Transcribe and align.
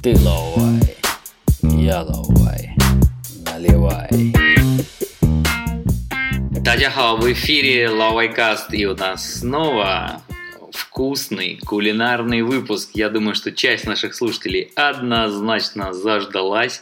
Ты 0.00 0.16
ловай, 0.20 0.96
я 1.62 2.02
ловай, 2.02 2.70
наливай. 3.44 4.32
Дадяхао, 6.52 7.16
в 7.16 7.32
эфире 7.32 7.90
Лавайкаст, 7.90 8.72
и 8.74 8.86
у 8.86 8.94
нас 8.94 9.40
снова 9.40 10.22
вкусный 10.72 11.58
кулинарный 11.66 12.42
выпуск. 12.42 12.90
Я 12.94 13.10
думаю, 13.10 13.34
что 13.34 13.50
часть 13.50 13.86
наших 13.86 14.14
слушателей 14.14 14.70
однозначно 14.76 15.92
заждалась 15.92 16.80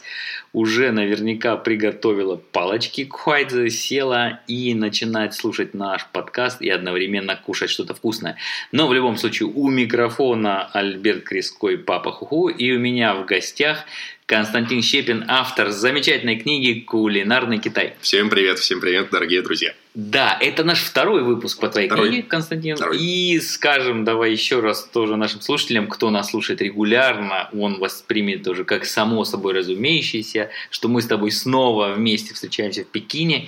уже 0.57 0.91
наверняка 0.91 1.55
приготовила 1.55 2.35
палочки 2.35 3.05
к 3.05 3.13
хуайдзе, 3.13 3.69
села 3.69 4.39
и 4.47 4.73
начинает 4.73 5.35
слушать 5.35 5.75
наш 5.75 6.07
подкаст 6.07 6.63
и 6.63 6.69
одновременно 6.69 7.35
кушать 7.35 7.69
что-то 7.69 7.93
вкусное. 7.93 8.37
Но 8.71 8.87
в 8.87 8.93
любом 8.93 9.17
случае 9.17 9.49
у 9.53 9.69
микрофона 9.69 10.65
Альберт 10.73 11.25
Креской, 11.25 11.77
Папа 11.77 12.11
Хуху, 12.11 12.47
и 12.47 12.71
у 12.71 12.79
меня 12.79 13.13
в 13.13 13.25
гостях 13.25 13.85
Константин 14.27 14.81
Щепин, 14.81 15.23
автор 15.29 15.69
замечательной 15.69 16.35
книги 16.35 16.81
«Кулинарный 16.81 17.59
Китай». 17.59 17.93
Всем 18.01 18.29
привет, 18.29 18.59
всем 18.59 18.81
привет, 18.81 19.07
дорогие 19.09 19.41
друзья. 19.41 19.73
Да, 19.95 20.37
это 20.41 20.65
наш 20.65 20.81
второй 20.81 21.23
выпуск 21.23 21.61
по 21.61 21.69
твоей 21.69 21.87
Второй. 21.87 22.09
книге, 22.09 22.23
Константин. 22.23 22.75
Второй. 22.75 22.99
И 22.99 23.39
скажем, 23.39 24.03
давай 24.03 24.33
еще 24.33 24.59
раз 24.59 24.83
тоже 24.83 25.15
нашим 25.15 25.39
слушателям, 25.39 25.87
кто 25.87 26.09
нас 26.09 26.31
слушает 26.31 26.61
регулярно, 26.61 27.49
он 27.53 27.79
воспримет 27.79 28.43
тоже 28.43 28.65
как 28.65 28.83
само 28.83 29.23
собой 29.23 29.53
разумеющееся, 29.53 30.49
что 30.71 30.89
мы 30.89 31.01
с 31.01 31.07
тобой 31.07 31.31
снова 31.31 31.93
вместе 31.93 32.33
встречаемся 32.33 32.83
в 32.83 32.87
Пекине. 32.87 33.47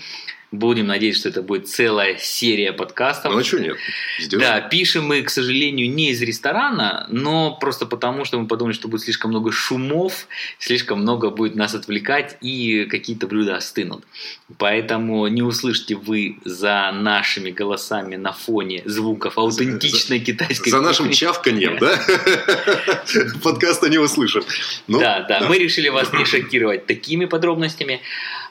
Будем 0.52 0.88
надеяться, 0.88 1.20
что 1.22 1.30
это 1.30 1.42
будет 1.44 1.70
целая 1.70 2.18
серия 2.18 2.74
подкастов. 2.74 3.32
Ну 3.32 3.40
а 3.40 3.44
что 3.44 3.60
нет? 3.60 3.78
Сделаем. 4.20 4.50
Да, 4.50 4.62
пишем 4.62 5.06
мы, 5.06 5.22
к 5.22 5.30
сожалению, 5.30 5.94
не 5.94 6.10
из 6.10 6.22
ресторана, 6.24 7.06
но 7.12 7.56
просто 7.56 7.86
потому, 7.86 8.26
что 8.26 8.40
мы 8.40 8.48
подумали, 8.48 8.74
что 8.74 8.88
будет 8.88 9.02
слишком 9.02 9.30
много 9.30 9.52
шумов, 9.52 10.28
слишком 10.58 11.02
много 11.02 11.30
будет 11.30 11.56
нас 11.56 11.76
отвлекать, 11.76 12.38
и 12.42 12.86
какие-то 12.90 13.28
блюда 13.28 13.58
остынут. 13.58 14.04
Поэтому 14.58 15.28
не 15.28 15.44
услышите 15.44 15.96
вы 15.96 16.40
за 16.44 16.92
нашими 16.94 17.52
голосами 17.52 18.16
на 18.16 18.32
фоне 18.32 18.82
звуков 18.86 19.38
аутентичной 19.38 20.20
китайской 20.20 20.72
За 20.72 20.82
нашим 20.82 21.12
чавканьем, 21.12 21.78
да? 21.78 22.00
Подкаста 23.44 23.88
не 23.88 24.00
услышим. 24.00 24.44
Ну, 24.88 25.00
да, 25.00 25.26
да, 25.30 25.48
мы 25.48 25.60
решили 25.60 25.90
вас 25.90 26.12
не 26.12 26.26
шокировать 26.26 26.88
такими 26.88 27.26
подробностями. 27.26 28.02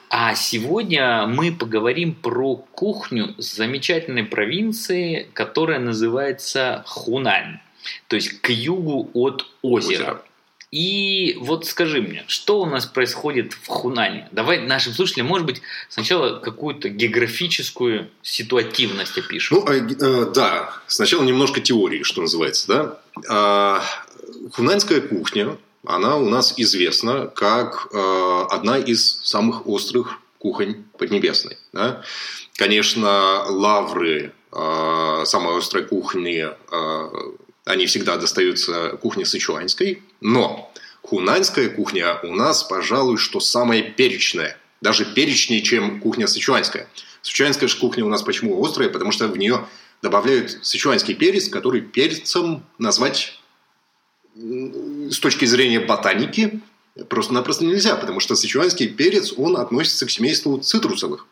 А 0.09 0.33
сегодня 0.33 1.27
мы 1.27 1.51
поговорим 1.51 2.15
про 2.15 2.55
кухню 2.55 3.35
замечательной 3.37 4.23
провинции, 4.23 5.29
которая 5.33 5.79
называется 5.79 6.83
Хунань, 6.87 7.59
то 8.07 8.15
есть 8.15 8.41
к 8.41 8.49
югу 8.49 9.11
от 9.13 9.45
озера. 9.61 10.23
И 10.71 11.35
вот 11.39 11.65
скажи 11.65 12.01
мне, 12.01 12.23
что 12.27 12.61
у 12.61 12.65
нас 12.65 12.85
происходит 12.85 13.53
в 13.53 13.67
Хунане? 13.67 14.27
Давай 14.31 14.59
нашим 14.59 14.93
слушателям, 14.93 15.27
может 15.27 15.45
быть, 15.47 15.61
сначала 15.89 16.39
какую-то 16.39 16.89
географическую 16.89 18.09
ситуативность 18.21 19.17
опишем. 19.17 19.57
Ну, 19.57 19.67
э, 19.67 19.79
э, 19.79 20.31
да, 20.31 20.71
сначала 20.85 21.23
немножко 21.23 21.59
теории, 21.59 22.03
что 22.03 22.21
называется, 22.21 22.67
да. 22.67 22.99
А, 23.29 23.83
Хунаньская 24.53 25.01
кухня, 25.01 25.57
она 25.85 26.17
у 26.17 26.29
нас 26.29 26.53
известна 26.57 27.27
как 27.27 27.87
э, 27.91 28.45
одна 28.49 28.77
из 28.77 29.21
самых 29.23 29.67
острых 29.67 30.19
кухонь 30.37 30.85
Поднебесной. 30.97 31.57
да. 31.73 32.03
Конечно, 32.55 33.45
лавры 33.47 34.33
э, 34.51 35.23
самой 35.25 35.57
острой 35.57 35.85
кухни, 35.85 36.45
э, 36.45 37.09
они 37.65 37.85
всегда 37.85 38.17
достаются 38.17 38.97
кухне 39.01 39.25
сычуанской, 39.25 40.03
но 40.19 40.71
хунаньская 41.01 41.69
кухня 41.69 42.19
у 42.23 42.35
нас, 42.35 42.63
пожалуй, 42.63 43.17
что 43.17 43.39
самая 43.39 43.81
перечная. 43.81 44.57
Даже 44.81 45.05
перечнее, 45.05 45.61
чем 45.61 46.01
кухня 46.01 46.27
сычуанская. 46.27 46.87
Сычуанская 47.21 47.69
же 47.69 47.77
кухня 47.77 48.05
у 48.05 48.09
нас 48.09 48.23
почему 48.23 48.63
острая? 48.63 48.89
Потому 48.89 49.11
что 49.11 49.27
в 49.27 49.37
нее 49.37 49.65
добавляют 50.01 50.59
сычуанский 50.61 51.15
перец, 51.15 51.49
который 51.49 51.81
перцем 51.81 52.65
назвать 52.77 53.38
с 54.35 55.19
точки 55.19 55.45
зрения 55.45 55.79
ботаники 55.79 56.59
просто-напросто 57.09 57.65
нельзя, 57.65 57.95
потому 57.95 58.19
что 58.19 58.35
сычуанский 58.35 58.87
перец, 58.87 59.33
он 59.37 59.57
относится 59.57 60.05
к 60.05 60.11
семейству 60.11 60.57
цитрусовых. 60.57 61.25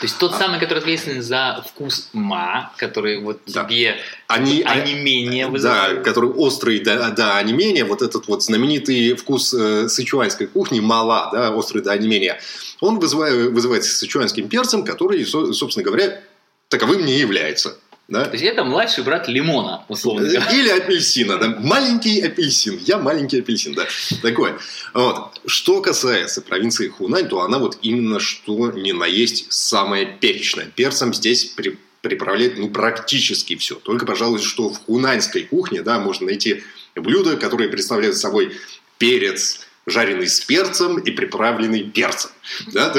То 0.00 0.04
есть 0.04 0.18
тот 0.18 0.34
самый, 0.34 0.60
который 0.60 0.80
ответственен 0.80 1.22
за 1.22 1.64
вкус 1.66 2.10
ма, 2.12 2.72
который 2.76 3.22
вот 3.22 3.40
Да. 3.46 3.64
тебе 3.64 3.96
Они, 4.26 4.62
они 4.62 4.92
менее 4.94 5.46
Да, 5.46 5.50
вызывают. 5.50 6.04
который 6.04 6.28
острый, 6.30 6.80
да, 6.80 7.08
да, 7.10 7.38
онемения, 7.38 7.84
вот 7.86 8.02
этот 8.02 8.28
вот 8.28 8.42
знаменитый 8.42 9.14
вкус 9.14 9.54
э, 9.54 9.88
сычуанской 9.88 10.46
кухни, 10.46 10.80
мала, 10.80 11.30
да, 11.32 11.52
острый 11.54 11.82
до 11.82 11.92
онемения, 11.92 12.38
он 12.80 12.98
вызывает, 12.98 13.50
вызывается 13.52 13.96
сычуанским 13.96 14.48
перцем, 14.48 14.84
который, 14.84 15.24
со- 15.24 15.52
собственно 15.54 15.84
говоря, 15.84 16.20
таковым 16.68 17.06
не 17.06 17.18
является. 17.18 17.78
Да? 18.12 18.26
То 18.26 18.32
есть 18.32 18.44
это 18.44 18.62
младший 18.62 19.04
брат 19.04 19.26
лимона, 19.26 19.86
условно 19.88 20.28
говоря. 20.28 20.52
Или 20.52 20.68
апельсина, 20.68 21.38
да. 21.38 21.56
Маленький 21.58 22.20
апельсин. 22.20 22.78
Я 22.84 22.98
маленький 22.98 23.38
апельсин, 23.38 23.72
да. 23.72 23.86
Такой. 24.20 24.52
Вот. 24.92 25.40
Что 25.46 25.80
касается 25.80 26.42
провинции 26.42 26.88
Хунань, 26.88 27.26
то 27.26 27.40
она 27.40 27.58
вот 27.58 27.78
именно 27.80 28.20
что 28.20 28.70
ни 28.72 28.92
на 28.92 29.06
есть 29.06 29.50
самая 29.50 30.04
перечная. 30.04 30.66
Перцем 30.66 31.14
здесь 31.14 31.46
при- 31.46 31.78
приправляет 32.02 32.58
ну, 32.58 32.68
практически 32.68 33.56
все. 33.56 33.76
Только, 33.76 34.04
пожалуй, 34.04 34.42
что 34.42 34.68
в 34.68 34.76
хунаньской 34.84 35.44
кухне 35.44 35.80
да, 35.80 35.98
можно 35.98 36.26
найти 36.26 36.62
блюда, 36.94 37.38
которые 37.38 37.70
представляют 37.70 38.18
собой 38.18 38.52
перец, 38.98 39.60
жареный 39.86 40.28
с 40.28 40.38
перцем 40.40 40.98
и 40.98 41.10
приправленный 41.12 41.84
перцем. 41.84 42.30
Да? 42.74 42.94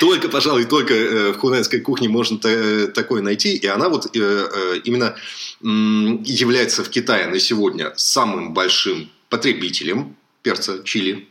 Только, 0.00 0.28
пожалуй, 0.28 0.64
только 0.64 0.94
э, 0.94 1.32
в 1.32 1.38
хунаньской 1.38 1.80
кухне 1.80 2.08
можно 2.08 2.38
та- 2.38 2.86
такое 2.88 3.22
найти. 3.22 3.56
И 3.56 3.66
она 3.66 3.88
вот 3.88 4.06
э, 4.14 4.18
э, 4.18 4.80
именно 4.84 5.16
является 5.60 6.84
в 6.84 6.90
Китае 6.90 7.26
на 7.26 7.38
сегодня 7.38 7.92
самым 7.96 8.52
большим 8.52 9.10
потребителем 9.28 10.16
перца 10.42 10.82
чили. 10.84 11.28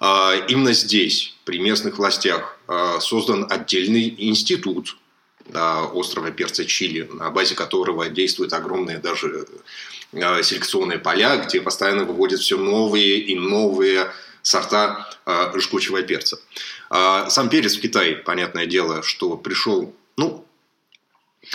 А, 0.00 0.34
Именно 0.48 0.72
здесь, 0.72 1.34
при 1.44 1.58
местных 1.58 1.98
властях, 1.98 2.58
а, 2.68 3.00
создан 3.00 3.46
отдельный 3.48 4.14
институт 4.18 4.96
а, 5.52 5.86
острова 5.86 6.30
перца 6.30 6.64
чили, 6.64 7.08
на 7.12 7.30
базе 7.30 7.54
которого 7.54 8.08
действуют 8.08 8.52
огромные 8.52 8.98
даже 8.98 9.46
э, 10.12 10.42
селекционные 10.42 10.98
поля, 10.98 11.36
где 11.36 11.60
постоянно 11.60 12.04
выводят 12.04 12.40
все 12.40 12.58
новые 12.58 13.18
и 13.20 13.34
новые 13.34 14.12
сорта 14.46 15.08
э, 15.26 15.58
жгучего 15.58 16.02
перца. 16.02 16.38
А 16.88 17.28
Сам 17.30 17.48
перец 17.48 17.76
в 17.76 17.80
Китае, 17.80 18.14
понятное 18.14 18.66
дело, 18.66 19.02
что 19.02 19.36
пришел, 19.36 19.92
ну, 20.16 20.45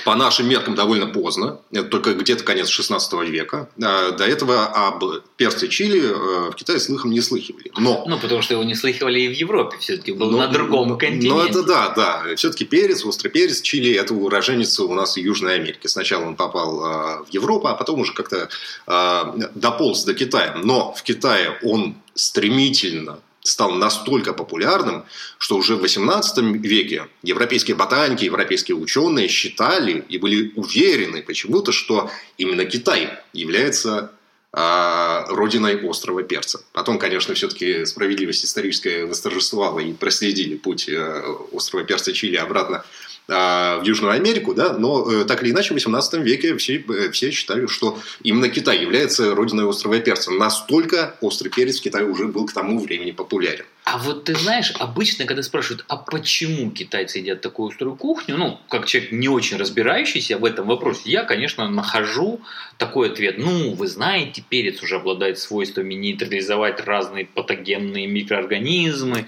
по 0.06 0.16
нашим 0.16 0.48
меркам 0.48 0.76
довольно 0.76 1.08
поздно, 1.08 1.60
это 1.72 1.84
только 1.84 2.14
где-то 2.14 2.44
конец 2.44 2.70
16 2.70 3.14
века. 3.30 3.70
А 3.82 4.12
До 4.12 4.24
этого 4.26 4.66
об 4.66 5.04
перце 5.38 5.68
чили 5.68 6.02
э, 6.02 6.52
в 6.52 6.56
Китае 6.56 6.80
слыхом 6.80 7.12
не 7.12 7.22
слыхивали. 7.22 7.72
Но 7.78 8.06
Ну, 8.08 8.18
потому 8.20 8.42
что 8.42 8.54
его 8.54 8.64
не 8.64 8.76
слыхивали 8.76 9.20
и 9.20 9.28
в 9.28 9.34
Европе 9.34 9.78
все-таки, 9.80 10.12
был 10.12 10.32
ну, 10.32 10.38
на 10.38 10.48
другом 10.48 10.90
ну, 10.90 10.98
континенте. 10.98 11.30
Ну, 11.30 11.42
это 11.42 11.64
да, 11.64 11.90
да. 11.90 12.36
Все-таки 12.36 12.66
перец, 12.66 13.06
острый 13.06 13.30
перец, 13.30 13.62
чили– 13.62 13.94
это 13.96 14.14
уроженец 14.14 14.80
у 14.80 14.94
нас 14.94 15.16
в 15.16 15.20
Южной 15.20 15.56
Америке. 15.56 15.88
Сначала 15.88 16.26
он 16.26 16.36
попал 16.36 16.84
а, 16.84 17.24
в 17.24 17.30
Европу, 17.30 17.68
а 17.68 17.76
потом 17.76 18.00
уже 18.00 18.14
как-то 18.14 18.50
а, 18.88 19.36
дополз 19.56 20.04
до 20.04 20.14
Китая. 20.14 20.56
Но 20.64 20.94
в 20.94 21.04
Китае 21.04 21.60
он 21.64 21.96
стремительно 22.14 23.20
стал 23.44 23.72
настолько 23.72 24.34
популярным, 24.34 25.06
что 25.38 25.58
уже 25.58 25.76
в 25.76 25.84
XVIII 25.84 26.58
веке 26.58 27.08
европейские 27.24 27.76
ботаники, 27.76 28.26
европейские 28.26 28.78
ученые 28.78 29.28
считали 29.28 30.06
и 30.10 30.18
были 30.18 30.52
уверены 30.56 31.22
почему-то, 31.24 31.72
что 31.72 32.12
именно 32.38 32.66
Китай 32.66 33.10
является 33.34 34.12
родиной 34.54 35.80
острого 35.90 36.24
перца. 36.24 36.60
Потом, 36.74 37.00
конечно, 37.00 37.34
все-таки 37.34 37.86
справедливость 37.86 38.44
историческая 38.44 39.06
восторжествовала 39.06 39.80
и 39.80 39.94
проследили 39.94 40.56
путь 40.58 40.90
э, 40.90 41.24
острого 41.54 41.86
перца 41.86 42.12
чили 42.12 42.36
обратно 42.36 42.84
а, 43.30 43.80
в 43.80 43.84
Южную 43.84 44.14
Америку, 44.14 44.54
да, 44.54 44.74
но 44.74 45.10
э, 45.10 45.26
так 45.26 45.42
или 45.42 45.52
иначе 45.52 45.70
в 45.70 45.76
18 45.76 46.16
веке 46.22 46.58
все, 46.58 46.84
э, 46.90 47.12
все 47.12 47.32
считали, 47.32 47.66
что 47.68 47.98
именно 48.24 48.50
Китай 48.50 48.82
является 48.82 49.34
родиной 49.34 49.70
острого 49.70 50.00
перца. 50.00 50.32
Настолько 50.32 51.16
острый 51.22 51.48
перец 51.48 51.80
в 51.80 51.84
Китае 51.84 52.06
уже 52.06 52.26
был 52.26 52.46
к 52.46 52.52
тому 52.52 52.80
времени 52.80 53.12
популярен. 53.12 53.66
А 53.84 53.98
вот 53.98 54.26
ты 54.26 54.36
знаешь, 54.36 54.74
обычно, 54.78 55.26
когда 55.26 55.42
спрашивают, 55.42 55.86
а 55.88 55.98
почему 55.98 56.70
китайцы 56.70 57.18
едят 57.18 57.42
такую 57.42 57.70
острую 57.70 57.96
кухню, 57.96 58.38
ну, 58.38 58.60
как 58.70 58.86
человек 58.86 59.12
не 59.12 59.28
очень 59.28 59.58
разбирающийся 59.58 60.38
в 60.38 60.46
этом 60.46 60.68
вопросе, 60.68 61.02
я, 61.06 61.24
конечно, 61.24 61.68
нахожу 61.68 62.42
такой 62.78 63.10
ответ. 63.10 63.40
Ну, 63.40 63.74
вы 63.74 63.88
знаете, 63.88 64.44
перец 64.48 64.84
уже 64.84 64.98
обладает 64.98 65.40
свойствами 65.40 65.96
нейтрализовать 65.96 66.80
разные 66.80 67.26
патогенные 67.26 68.06
микроорганизмы 68.06 69.26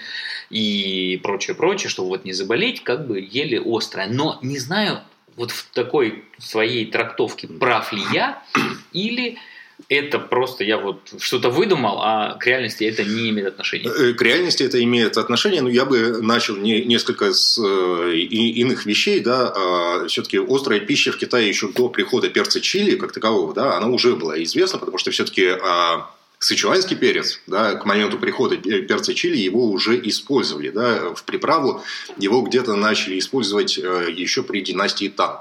и 0.51 1.19
прочее, 1.23 1.55
прочее, 1.55 1.89
чтобы 1.89 2.09
вот 2.09 2.23
не 2.23 2.33
заболеть, 2.33 2.83
как 2.83 3.07
бы 3.07 3.19
ели 3.19 3.59
острое. 3.63 4.07
Но 4.07 4.37
не 4.43 4.59
знаю, 4.59 5.01
вот 5.35 5.49
в 5.49 5.67
такой 5.73 6.25
своей 6.37 6.85
трактовке 6.85 7.47
прав 7.47 7.91
ли 7.91 8.03
я, 8.13 8.43
или 8.91 9.39
это 9.89 10.19
просто 10.19 10.63
я 10.63 10.77
вот 10.77 10.99
что-то 11.19 11.49
выдумал, 11.49 11.99
а 12.01 12.35
к 12.35 12.47
реальности 12.47 12.83
это 12.83 13.03
не 13.03 13.29
имеет 13.29 13.47
отношения. 13.47 13.89
Э, 13.89 14.13
к 14.13 14.21
реальности 14.21 14.63
это 14.63 14.83
имеет 14.83 15.17
отношение, 15.17 15.61
но 15.61 15.69
я 15.69 15.85
бы 15.85 16.21
начал 16.21 16.55
не, 16.55 16.83
несколько 16.83 17.33
с 17.33 17.59
э, 17.63 18.15
и, 18.15 18.61
иных 18.61 18.85
вещей, 18.85 19.19
да, 19.19 19.53
а, 19.55 20.07
все-таки 20.07 20.37
острая 20.37 20.79
пища 20.79 21.11
в 21.11 21.17
Китае 21.17 21.47
еще 21.47 21.69
до 21.69 21.89
прихода 21.89 22.29
перца 22.29 22.61
чили 22.61 22.95
как 22.95 23.11
такового, 23.11 23.53
да, 23.53 23.77
она 23.77 23.87
уже 23.87 24.15
была 24.15 24.41
известна, 24.43 24.79
потому 24.79 24.97
что 24.97 25.11
все-таки 25.11 25.47
а, 25.47 26.09
сычуанский 26.39 26.95
перец, 26.95 27.39
да, 27.47 27.75
к 27.75 27.85
моменту 27.85 28.17
прихода 28.17 28.57
перца 28.57 29.13
чили 29.13 29.37
его 29.37 29.69
уже 29.69 29.99
использовали, 30.07 30.69
да, 30.69 31.13
в 31.13 31.23
приправу 31.23 31.83
его 32.17 32.41
где-то 32.41 32.75
начали 32.75 33.17
использовать 33.19 33.77
э, 33.77 34.07
еще 34.15 34.43
при 34.43 34.61
династии 34.61 35.07
Тан. 35.07 35.37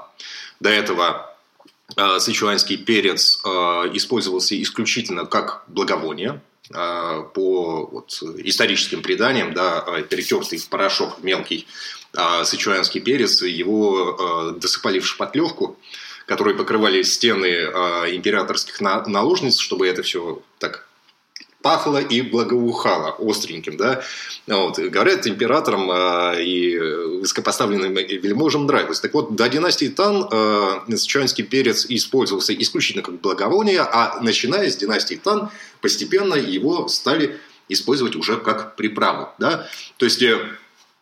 До 0.59 0.69
этого 0.69 1.32
Э, 1.32 1.32
сычуанский 2.19 2.77
перец 2.77 3.39
э, 3.45 3.49
использовался 3.93 4.61
исключительно 4.61 5.25
как 5.25 5.63
благовоние, 5.67 6.41
э, 6.69 7.23
по 7.33 7.85
вот, 7.85 8.19
историческим 8.37 9.01
преданиям, 9.01 9.53
да, 9.53 9.81
перетертый 10.09 10.57
в 10.57 10.67
порошок 10.69 11.21
мелкий 11.23 11.67
сычуанский 12.43 13.01
перец, 13.01 13.41
его 13.41 14.51
досыпали 14.61 14.99
в 14.99 15.07
шпатлевку, 15.07 15.79
которые 16.27 16.55
покрывали 16.55 17.01
стены 17.01 17.47
императорских 17.47 18.79
наложниц, 18.81 19.57
чтобы 19.57 19.87
это 19.87 20.03
все 20.03 20.43
так 20.59 20.87
пахло 21.63 21.97
и 21.97 22.21
благоухало 22.21 23.15
остреньким, 23.17 23.77
да. 23.77 24.03
Вот. 24.45 24.77
Говорят, 24.77 25.25
императорам 25.25 25.89
э, 25.89 26.43
и 26.43 26.77
высокопоставленным 26.77 27.95
вельможам 27.95 28.67
нравилось. 28.67 28.99
Так 28.99 29.13
вот, 29.13 29.35
до 29.35 29.49
династии 29.49 29.87
Тан 29.87 30.27
э, 30.29 30.95
сычуанский 30.95 31.43
перец 31.43 31.85
использовался 31.89 32.53
исключительно 32.53 33.03
как 33.03 33.21
благовоние, 33.21 33.79
а 33.79 34.19
начиная 34.21 34.69
с 34.69 34.75
династии 34.75 35.15
Тан 35.15 35.49
постепенно 35.81 36.35
его 36.35 36.87
стали 36.89 37.39
использовать 37.69 38.15
уже 38.15 38.37
как 38.37 38.75
приправу, 38.75 39.29
да. 39.39 39.67
То 39.97 40.05
есть 40.05 40.21
э, 40.21 40.37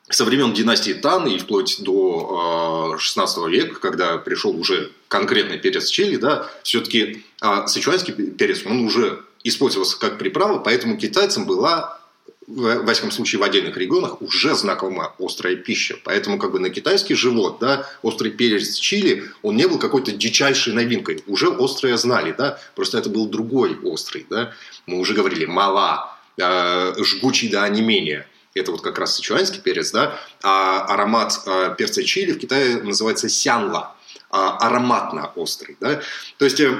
со 0.09 0.25
времен 0.25 0.53
династии 0.53 0.93
Тан 0.93 1.27
и 1.27 1.39
вплоть 1.39 1.81
до 1.81 2.95
16 2.99 3.37
э, 3.37 3.49
века, 3.49 3.79
когда 3.79 4.17
пришел 4.17 4.55
уже 4.55 4.91
конкретный 5.07 5.57
перец 5.57 5.89
чили, 5.89 6.17
да, 6.17 6.49
все-таки 6.63 7.25
э, 7.41 7.67
сычуанский 7.67 8.13
перец, 8.13 8.63
он 8.65 8.85
уже 8.85 9.23
использовался 9.43 9.97
как 9.99 10.17
приправа, 10.17 10.59
поэтому 10.59 10.97
китайцам 10.97 11.45
была 11.45 12.01
в 12.47 12.83
восьмом 12.83 13.11
случае 13.11 13.39
в 13.39 13.43
отдельных 13.43 13.77
регионах 13.77 14.21
уже 14.21 14.55
знакома 14.55 15.13
острая 15.19 15.55
пища. 15.55 15.97
Поэтому 16.03 16.37
как 16.37 16.51
бы 16.51 16.59
на 16.59 16.69
китайский 16.69 17.15
живот, 17.15 17.57
да, 17.59 17.87
острый 18.01 18.31
перец 18.31 18.75
чили, 18.75 19.31
он 19.41 19.55
не 19.55 19.67
был 19.67 19.79
какой-то 19.79 20.11
дичайшей 20.11 20.73
новинкой. 20.73 21.23
Уже 21.27 21.49
острое 21.49 21.97
знали, 21.97 22.33
да, 22.37 22.59
просто 22.75 22.97
это 22.97 23.09
был 23.09 23.27
другой 23.27 23.77
острый, 23.83 24.25
да. 24.29 24.53
Мы 24.85 24.99
уже 24.99 25.13
говорили, 25.13 25.45
мала, 25.45 26.17
э, 26.37 26.93
жгучий 27.03 27.49
до 27.49 27.63
онемения. 27.63 28.27
Это 28.53 28.71
вот 28.71 28.81
как 28.81 28.99
раз 28.99 29.15
сычуанский 29.15 29.61
перец, 29.61 29.91
да. 29.91 30.19
А 30.43 30.85
аромат 30.85 31.41
э, 31.45 31.75
перца 31.77 32.03
чили 32.03 32.33
в 32.33 32.39
Китае 32.39 32.81
называется 32.81 33.29
сянла, 33.29 33.95
э, 34.15 34.17
ароматно 34.31 35.31
острый, 35.35 35.77
да. 35.79 36.01
То 36.37 36.45
есть 36.45 36.59
э, 36.59 36.75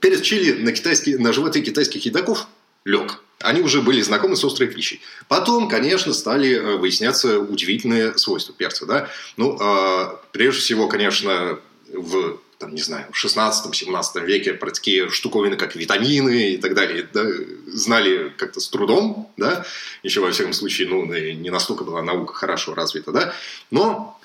перец 0.00 0.20
чили 0.22 0.62
на, 0.62 0.72
китайский, 0.72 1.16
на 1.16 1.32
животы 1.32 1.60
китайских 1.62 2.04
едоков 2.04 2.46
лег. 2.84 3.20
Они 3.40 3.60
уже 3.60 3.82
были 3.82 4.00
знакомы 4.00 4.36
с 4.36 4.44
острой 4.44 4.68
пищей. 4.68 5.00
Потом, 5.28 5.68
конечно, 5.68 6.12
стали 6.14 6.54
э, 6.54 6.76
выясняться 6.76 7.38
удивительные 7.38 8.16
свойства 8.16 8.54
перца. 8.54 8.86
Да? 8.86 9.10
Ну, 9.36 9.58
э, 9.60 10.16
прежде 10.32 10.60
всего, 10.60 10.88
конечно, 10.88 11.58
в 11.92 12.38
там, 12.58 12.74
не 12.74 12.80
знаю, 12.80 13.06
в 13.12 13.24
16-17 13.24 14.24
веке 14.24 14.54
про 14.54 14.70
такие 14.70 15.10
штуковины, 15.10 15.56
как 15.56 15.76
витамины 15.76 16.52
и 16.52 16.56
так 16.56 16.74
далее, 16.74 17.06
да, 17.12 17.24
знали 17.66 18.32
как-то 18.36 18.60
с 18.60 18.68
трудом, 18.68 19.30
да, 19.36 19.66
еще 20.02 20.20
во 20.20 20.30
всяком 20.30 20.54
случае, 20.54 20.88
ну, 20.88 21.04
не 21.04 21.50
настолько 21.50 21.84
была 21.84 22.02
наука 22.02 22.32
хорошо 22.32 22.74
развита, 22.74 23.12
да, 23.12 23.34
но 23.70 24.18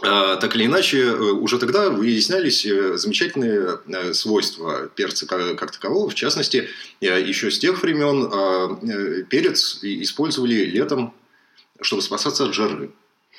так 0.00 0.54
или 0.54 0.66
иначе, 0.66 0.98
э, 0.98 1.14
уже 1.14 1.58
тогда 1.58 1.90
выяснялись 1.90 2.64
э, 2.64 2.96
замечательные 2.96 3.80
э, 3.86 4.12
свойства 4.12 4.88
перца 4.94 5.26
как 5.26 5.72
такового. 5.72 6.08
В 6.08 6.14
частности, 6.14 6.68
еще 7.00 7.50
с 7.50 7.58
тех 7.58 7.82
времен 7.82 8.30
а, 8.32 9.24
перец 9.28 9.80
использовали 9.82 10.64
летом, 10.64 11.14
чтобы 11.80 12.02
спасаться 12.02 12.44
от 12.44 12.54
жары. 12.54 12.90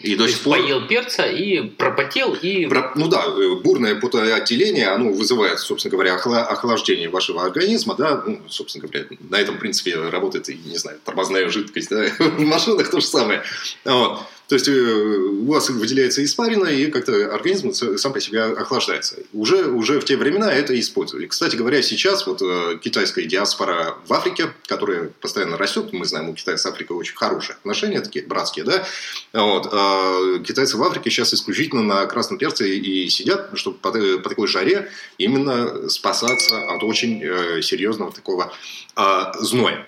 И 0.02 0.16
до 0.16 0.30
сих 0.30 0.40
пор... 0.40 0.58
поел 0.58 0.88
перца 0.88 1.26
и 1.26 1.62
пропотел, 1.62 2.34
и... 2.34 2.68
Ну 2.96 3.08
да, 3.10 3.26
бурное 3.62 3.96
потоотделение, 3.96 4.88
оно 4.88 5.12
вызывает, 5.12 5.60
собственно 5.60 5.92
говоря, 5.92 6.16
охлаждение 6.16 7.10
вашего 7.10 7.44
организма, 7.44 7.96
да, 7.96 8.24
ну, 8.26 8.42
собственно 8.48 8.88
говоря, 8.88 9.06
на 9.20 9.36
этом 9.36 9.58
принципе 9.60 9.98
работает, 9.98 10.48
не 10.48 10.78
знаю, 10.78 11.00
тормозная 11.04 11.50
жидкость, 11.50 11.90
да, 11.90 12.06
в 12.20 12.40
машинах 12.40 12.90
то 12.90 13.02
же 13.02 13.08
самое. 13.08 13.44
Вот. 13.84 14.22
То 14.50 14.56
есть 14.56 14.68
э, 14.68 14.72
у 14.72 15.46
вас 15.46 15.70
выделяется 15.70 16.24
испарина, 16.26 16.66
и 16.66 16.88
как-то 16.88 17.32
организм 17.34 17.72
сам 17.72 18.14
по 18.14 18.20
себе 18.20 18.42
охлаждается. 18.42 19.18
Уже, 19.32 19.68
уже 19.68 20.00
в 20.00 20.06
те 20.06 20.18
времена 20.18 20.52
это 20.52 20.78
использовали. 20.80 21.28
Кстати 21.28 21.56
говоря, 21.56 21.84
сейчас 21.84 22.26
вот 22.26 22.42
э, 22.42 22.80
китайская 22.82 23.26
диаспора 23.26 23.96
в 24.08 24.12
Африке, 24.12 24.52
которая 24.66 25.12
постоянно 25.22 25.56
растет, 25.56 25.94
мы 25.94 26.04
знаем, 26.06 26.30
у 26.30 26.34
Китая 26.34 26.58
с 26.58 26.66
Африкой 26.66 26.98
очень 26.98 27.16
хорошие 27.16 27.58
отношения, 27.58 28.02
такие 28.02 28.26
братские, 28.26 28.66
да, 28.66 28.86
вот, 29.34 29.70
а 29.72 30.40
китайцы 30.40 30.78
в 30.78 30.84
Африке 30.84 31.12
сейчас 31.12 31.32
исключительно 31.32 31.84
на 31.84 32.08
красном 32.08 32.40
перце 32.40 32.76
и 32.76 33.08
сидят, 33.10 33.52
чтобы 33.54 33.78
по, 33.78 33.92
по 33.92 34.30
такой 34.30 34.48
жаре 34.48 34.90
именно 35.20 35.90
спасаться 35.90 36.58
от 36.74 36.84
очень 36.84 37.22
э, 37.24 37.62
серьезного 37.62 38.12
такого 38.12 38.52
а, 38.96 39.32
зноя. 39.40 39.86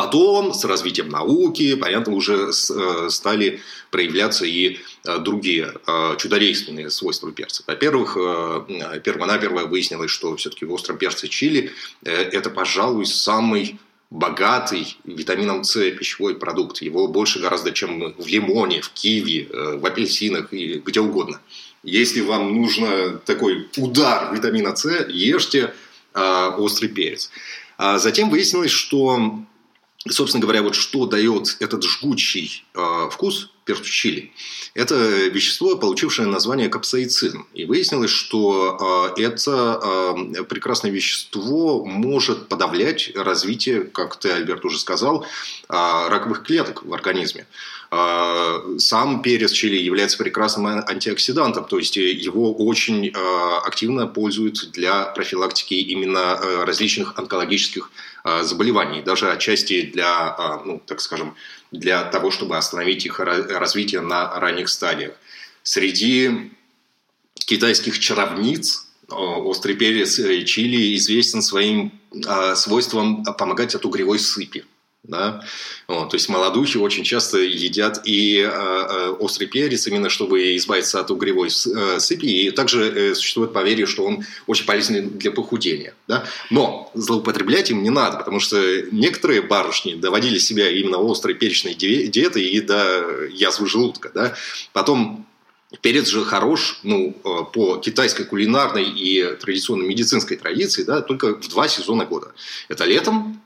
Потом, 0.00 0.54
с 0.54 0.64
развитием 0.64 1.10
науки, 1.10 1.74
понятно, 1.74 2.14
уже 2.14 2.48
э, 2.48 3.08
стали 3.10 3.60
проявляться 3.90 4.46
и 4.46 4.78
э, 5.04 5.18
другие 5.18 5.74
э, 5.86 6.16
чудодейственные 6.16 6.88
свойства 6.88 7.30
перца. 7.32 7.64
Во-первых, 7.66 8.14
перво-наперво 9.04 9.66
выяснилось, 9.66 10.10
что 10.10 10.34
все-таки 10.36 10.64
перце 10.98 11.28
чили 11.28 11.72
это, 12.00 12.48
пожалуй, 12.48 13.04
самый 13.04 13.78
богатый 14.08 14.96
витамином 15.04 15.64
С 15.64 15.90
пищевой 15.90 16.34
продукт. 16.34 16.80
Его 16.80 17.06
больше 17.06 17.38
гораздо, 17.38 17.70
чем 17.70 18.14
в 18.16 18.26
лимоне, 18.26 18.80
в 18.80 18.88
киви, 18.88 19.50
в 19.52 19.84
апельсинах 19.84 20.54
и 20.54 20.80
где 20.82 21.00
угодно. 21.00 21.42
Если 21.82 22.22
вам 22.22 22.54
нужно 22.54 23.18
такой 23.26 23.68
удар 23.76 24.34
витамина 24.34 24.74
С, 24.74 24.86
ешьте 25.10 25.74
острый 26.14 26.88
перец. 26.88 27.30
А 27.76 27.98
затем 27.98 28.30
выяснилось, 28.30 28.70
что 28.70 29.44
собственно 30.08 30.42
говоря, 30.42 30.62
вот 30.62 30.74
что 30.74 31.06
дает 31.06 31.56
этот 31.60 31.82
жгучий 31.84 32.64
э, 32.74 33.08
вкус 33.10 33.50
перцу 33.64 33.84
чили, 33.84 34.32
это 34.74 34.94
вещество, 35.28 35.76
получившее 35.76 36.26
название 36.26 36.68
капсаицин. 36.68 37.46
И 37.54 37.66
выяснилось, 37.66 38.10
что 38.10 39.14
э, 39.16 39.22
это 39.22 39.80
э, 40.36 40.44
прекрасное 40.44 40.90
вещество 40.90 41.84
может 41.84 42.48
подавлять 42.48 43.12
развитие, 43.14 43.82
как 43.82 44.16
ты, 44.18 44.30
Альберт, 44.30 44.64
уже 44.64 44.78
сказал, 44.78 45.24
э, 45.24 45.26
раковых 45.68 46.44
клеток 46.44 46.82
в 46.82 46.94
организме. 46.94 47.46
Сам 47.90 49.20
перец 49.22 49.50
чили 49.50 49.76
является 49.76 50.16
прекрасным 50.16 50.66
антиоксидантом, 50.66 51.64
то 51.64 51.76
есть 51.76 51.96
его 51.96 52.54
очень 52.54 53.08
э, 53.08 53.12
активно 53.66 54.06
пользуют 54.06 54.70
для 54.70 55.06
профилактики 55.06 55.74
именно 55.74 56.38
э, 56.40 56.64
различных 56.64 57.18
онкологических 57.18 57.90
Э, 58.22 58.42
заболеваний, 58.42 59.02
даже 59.02 59.30
отчасти 59.30 59.82
для, 59.82 60.36
э, 60.38 60.66
ну, 60.66 60.82
так 60.84 61.00
скажем, 61.00 61.34
для 61.70 62.04
того, 62.04 62.30
чтобы 62.30 62.58
остановить 62.58 63.06
их 63.06 63.18
развитие 63.18 64.02
на 64.02 64.38
ранних 64.38 64.68
стадиях. 64.68 65.14
Среди 65.62 66.52
китайских 67.34 67.98
чаровниц 67.98 68.88
э, 69.08 69.14
острый 69.14 69.74
перец 69.74 70.16
чили 70.46 70.94
известен 70.96 71.40
своим 71.40 71.92
свойством 72.56 73.24
помогать 73.38 73.76
от 73.76 73.86
угревой 73.86 74.18
сыпи. 74.18 74.64
Да? 75.02 75.42
Вот, 75.88 76.10
то 76.10 76.16
есть 76.16 76.28
молодухи 76.28 76.76
очень 76.76 77.04
часто 77.04 77.38
едят 77.38 78.02
и 78.04 78.38
э, 78.38 78.46
э, 78.46 79.08
острый 79.18 79.46
перец, 79.46 79.86
именно 79.86 80.10
чтобы 80.10 80.56
избавиться 80.56 81.00
от 81.00 81.10
угревой 81.10 81.48
э, 81.48 81.98
сыпи. 81.98 82.26
И 82.26 82.50
также 82.50 82.82
э, 82.84 83.14
существует 83.14 83.54
поверье, 83.54 83.86
что 83.86 84.04
он 84.04 84.24
очень 84.46 84.66
полезен 84.66 85.18
для 85.18 85.30
похудения. 85.30 85.94
Да? 86.06 86.24
Но 86.50 86.90
злоупотреблять 86.94 87.70
им 87.70 87.82
не 87.82 87.90
надо, 87.90 88.18
потому 88.18 88.40
что 88.40 88.82
некоторые 88.92 89.40
барышни 89.40 89.94
доводили 89.94 90.38
себя 90.38 90.70
именно 90.70 90.98
острой 91.00 91.34
перечной 91.34 91.74
диетой 91.74 92.44
и 92.44 92.60
до 92.60 93.26
язвы 93.30 93.66
желудка. 93.66 94.10
Да? 94.14 94.34
Потом 94.72 95.26
Перец 95.82 96.08
же 96.08 96.24
хорош 96.24 96.80
ну, 96.82 97.16
э, 97.24 97.44
по 97.52 97.76
китайской 97.76 98.24
кулинарной 98.24 98.84
и 98.84 99.36
традиционной 99.36 99.86
медицинской 99.86 100.36
традиции 100.36 100.82
да, 100.82 101.00
только 101.00 101.36
в 101.36 101.48
два 101.48 101.68
сезона 101.68 102.04
года. 102.04 102.32
Это 102.68 102.84
летом 102.84 103.40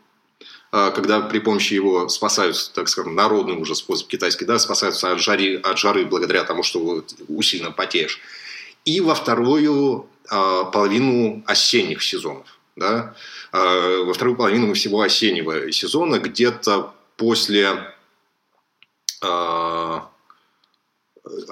когда 0.94 1.20
при 1.20 1.38
помощи 1.38 1.74
его 1.74 2.08
спасаются, 2.08 2.72
так 2.72 2.88
скажем, 2.88 3.14
народный 3.14 3.54
уже 3.56 3.76
способ 3.76 4.08
китайский, 4.08 4.44
да, 4.44 4.58
спасаются 4.58 5.12
от 5.12 5.20
жары, 5.20 5.56
от 5.56 5.78
жары 5.78 6.04
благодаря 6.04 6.42
тому, 6.42 6.64
что 6.64 7.04
усиленно 7.28 7.70
потеешь. 7.70 8.20
И 8.84 9.00
во 9.00 9.14
вторую 9.14 10.08
а, 10.28 10.64
половину 10.64 11.42
осенних 11.46 12.02
сезонов. 12.02 12.46
Да? 12.76 13.14
А, 13.52 14.02
во 14.04 14.14
вторую 14.14 14.36
половину 14.36 14.72
всего 14.74 15.02
осеннего 15.02 15.70
сезона, 15.70 16.18
где-то 16.18 16.94
после 17.16 17.94
а, 19.22 20.08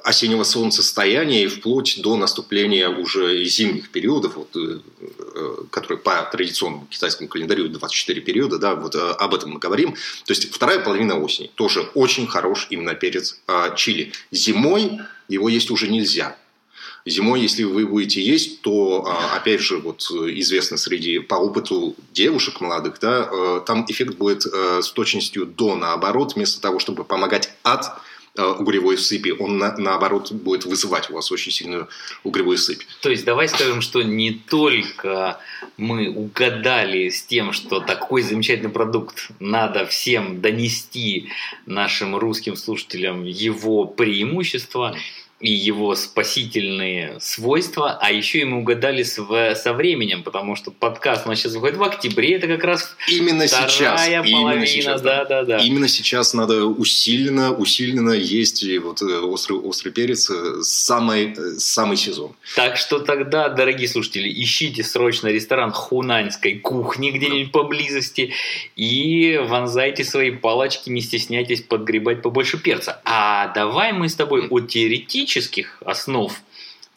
осеннего 0.04 0.44
солнцестояния 0.44 1.44
и 1.44 1.48
вплоть 1.48 2.00
до 2.02 2.16
наступления 2.16 2.88
уже 2.88 3.44
зимних 3.44 3.90
периодов, 3.90 4.36
вот, 4.36 4.56
э, 5.42 5.62
э, 5.62 5.64
которые 5.70 5.98
по 5.98 6.22
традиционному 6.22 6.86
китайскому 6.86 7.28
календарю 7.28 7.68
24 7.68 8.20
периода, 8.20 8.58
да, 8.58 8.74
вот 8.74 8.94
э, 8.94 8.98
об 8.98 9.34
этом 9.34 9.50
мы 9.52 9.58
говорим. 9.58 9.92
То 9.92 10.32
есть 10.32 10.52
вторая 10.52 10.80
половина 10.80 11.18
осени 11.18 11.50
тоже 11.54 11.82
очень 11.94 12.26
хорош 12.26 12.66
именно 12.70 12.94
перец 12.94 13.40
а, 13.46 13.74
чили. 13.74 14.12
Зимой 14.30 15.00
его 15.28 15.48
есть 15.48 15.70
уже 15.70 15.88
нельзя. 15.88 16.36
Зимой, 17.04 17.40
если 17.40 17.64
вы 17.64 17.86
будете 17.86 18.22
есть, 18.22 18.62
то, 18.62 19.04
а, 19.06 19.36
опять 19.36 19.60
же, 19.60 19.78
вот 19.78 20.02
известно 20.02 20.76
среди, 20.76 21.18
по 21.18 21.34
опыту 21.34 21.96
девушек 22.12 22.60
молодых, 22.60 22.98
да, 23.00 23.60
там 23.60 23.84
эффект 23.88 24.14
будет 24.14 24.42
с 24.42 24.90
точностью 24.92 25.46
до 25.46 25.74
наоборот, 25.74 26.34
вместо 26.36 26.60
того, 26.60 26.78
чтобы 26.78 27.04
помогать 27.04 27.52
от 27.62 27.86
Э, 27.86 28.11
угревой 28.36 28.96
сыпи, 28.96 29.30
он 29.38 29.58
на, 29.58 29.76
наоборот 29.76 30.32
будет 30.32 30.64
вызывать 30.64 31.10
у 31.10 31.14
вас 31.14 31.30
очень 31.30 31.52
сильную 31.52 31.88
угревую 32.24 32.56
сыпь. 32.56 32.82
То 33.00 33.10
есть 33.10 33.24
давай 33.24 33.48
скажем, 33.48 33.82
что 33.82 34.02
не 34.02 34.30
только 34.32 35.38
мы 35.76 36.08
угадали 36.08 37.10
с 37.10 37.22
тем, 37.22 37.52
что 37.52 37.80
такой 37.80 38.22
замечательный 38.22 38.70
продукт 38.70 39.30
надо 39.38 39.84
всем 39.86 40.40
донести 40.40 41.28
нашим 41.66 42.16
русским 42.16 42.56
слушателям 42.56 43.24
его 43.24 43.84
преимущества, 43.84 44.96
и 45.42 45.50
его 45.50 45.96
спасительные 45.96 47.18
свойства, 47.18 47.98
а 48.00 48.12
еще 48.12 48.42
и 48.42 48.44
мы 48.44 48.58
угадали 48.58 49.02
с, 49.02 49.14
со 49.56 49.72
временем, 49.72 50.22
потому 50.22 50.54
что 50.54 50.70
подкаст 50.70 51.26
у 51.26 51.30
нас 51.30 51.40
сейчас 51.40 51.54
выходит 51.54 51.78
в 51.78 51.82
октябре, 51.82 52.36
это 52.36 52.46
как 52.46 52.62
раз 52.62 52.94
именно 53.08 53.48
сейчас, 53.48 54.06
половина, 54.06 54.52
именно 54.52 54.66
сейчас, 54.66 55.02
да, 55.02 55.24
да, 55.24 55.42
да. 55.42 55.58
Именно 55.58 55.88
сейчас 55.88 56.32
надо 56.32 56.64
усиленно, 56.66 57.52
усиленно 57.52 58.12
есть 58.12 58.64
вот 58.78 59.02
э, 59.02 59.18
острый, 59.18 59.58
острый 59.58 59.90
перец 59.90 60.30
э, 60.30 60.62
самый, 60.62 61.34
э, 61.36 61.58
самый 61.58 61.96
сезон. 61.96 62.36
Так 62.54 62.76
что 62.76 63.00
тогда, 63.00 63.48
дорогие 63.48 63.88
слушатели, 63.88 64.32
ищите 64.32 64.84
срочно 64.84 65.26
ресторан 65.26 65.72
хунаньской 65.72 66.60
кухни 66.60 67.10
где-нибудь 67.10 67.50
поблизости 67.50 68.32
и 68.76 69.40
вонзайте 69.44 70.04
свои 70.04 70.30
палочки, 70.30 70.88
не 70.88 71.00
стесняйтесь 71.00 71.62
подгребать 71.62 72.22
побольше 72.22 72.62
перца. 72.62 73.02
А 73.04 73.48
давай 73.48 73.92
мы 73.92 74.08
с 74.08 74.14
тобой 74.14 74.46
о 74.46 74.60
теоретически 74.60 75.31
технических 75.32 75.82
основ 75.84 76.32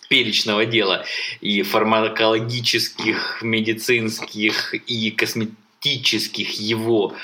перечного 0.09 0.65
дела 0.65 1.05
и 1.41 1.61
фармакологических, 1.63 3.39
медицинских 3.41 4.73
и 4.73 5.11
косметических 5.11 6.51
его 6.59 7.15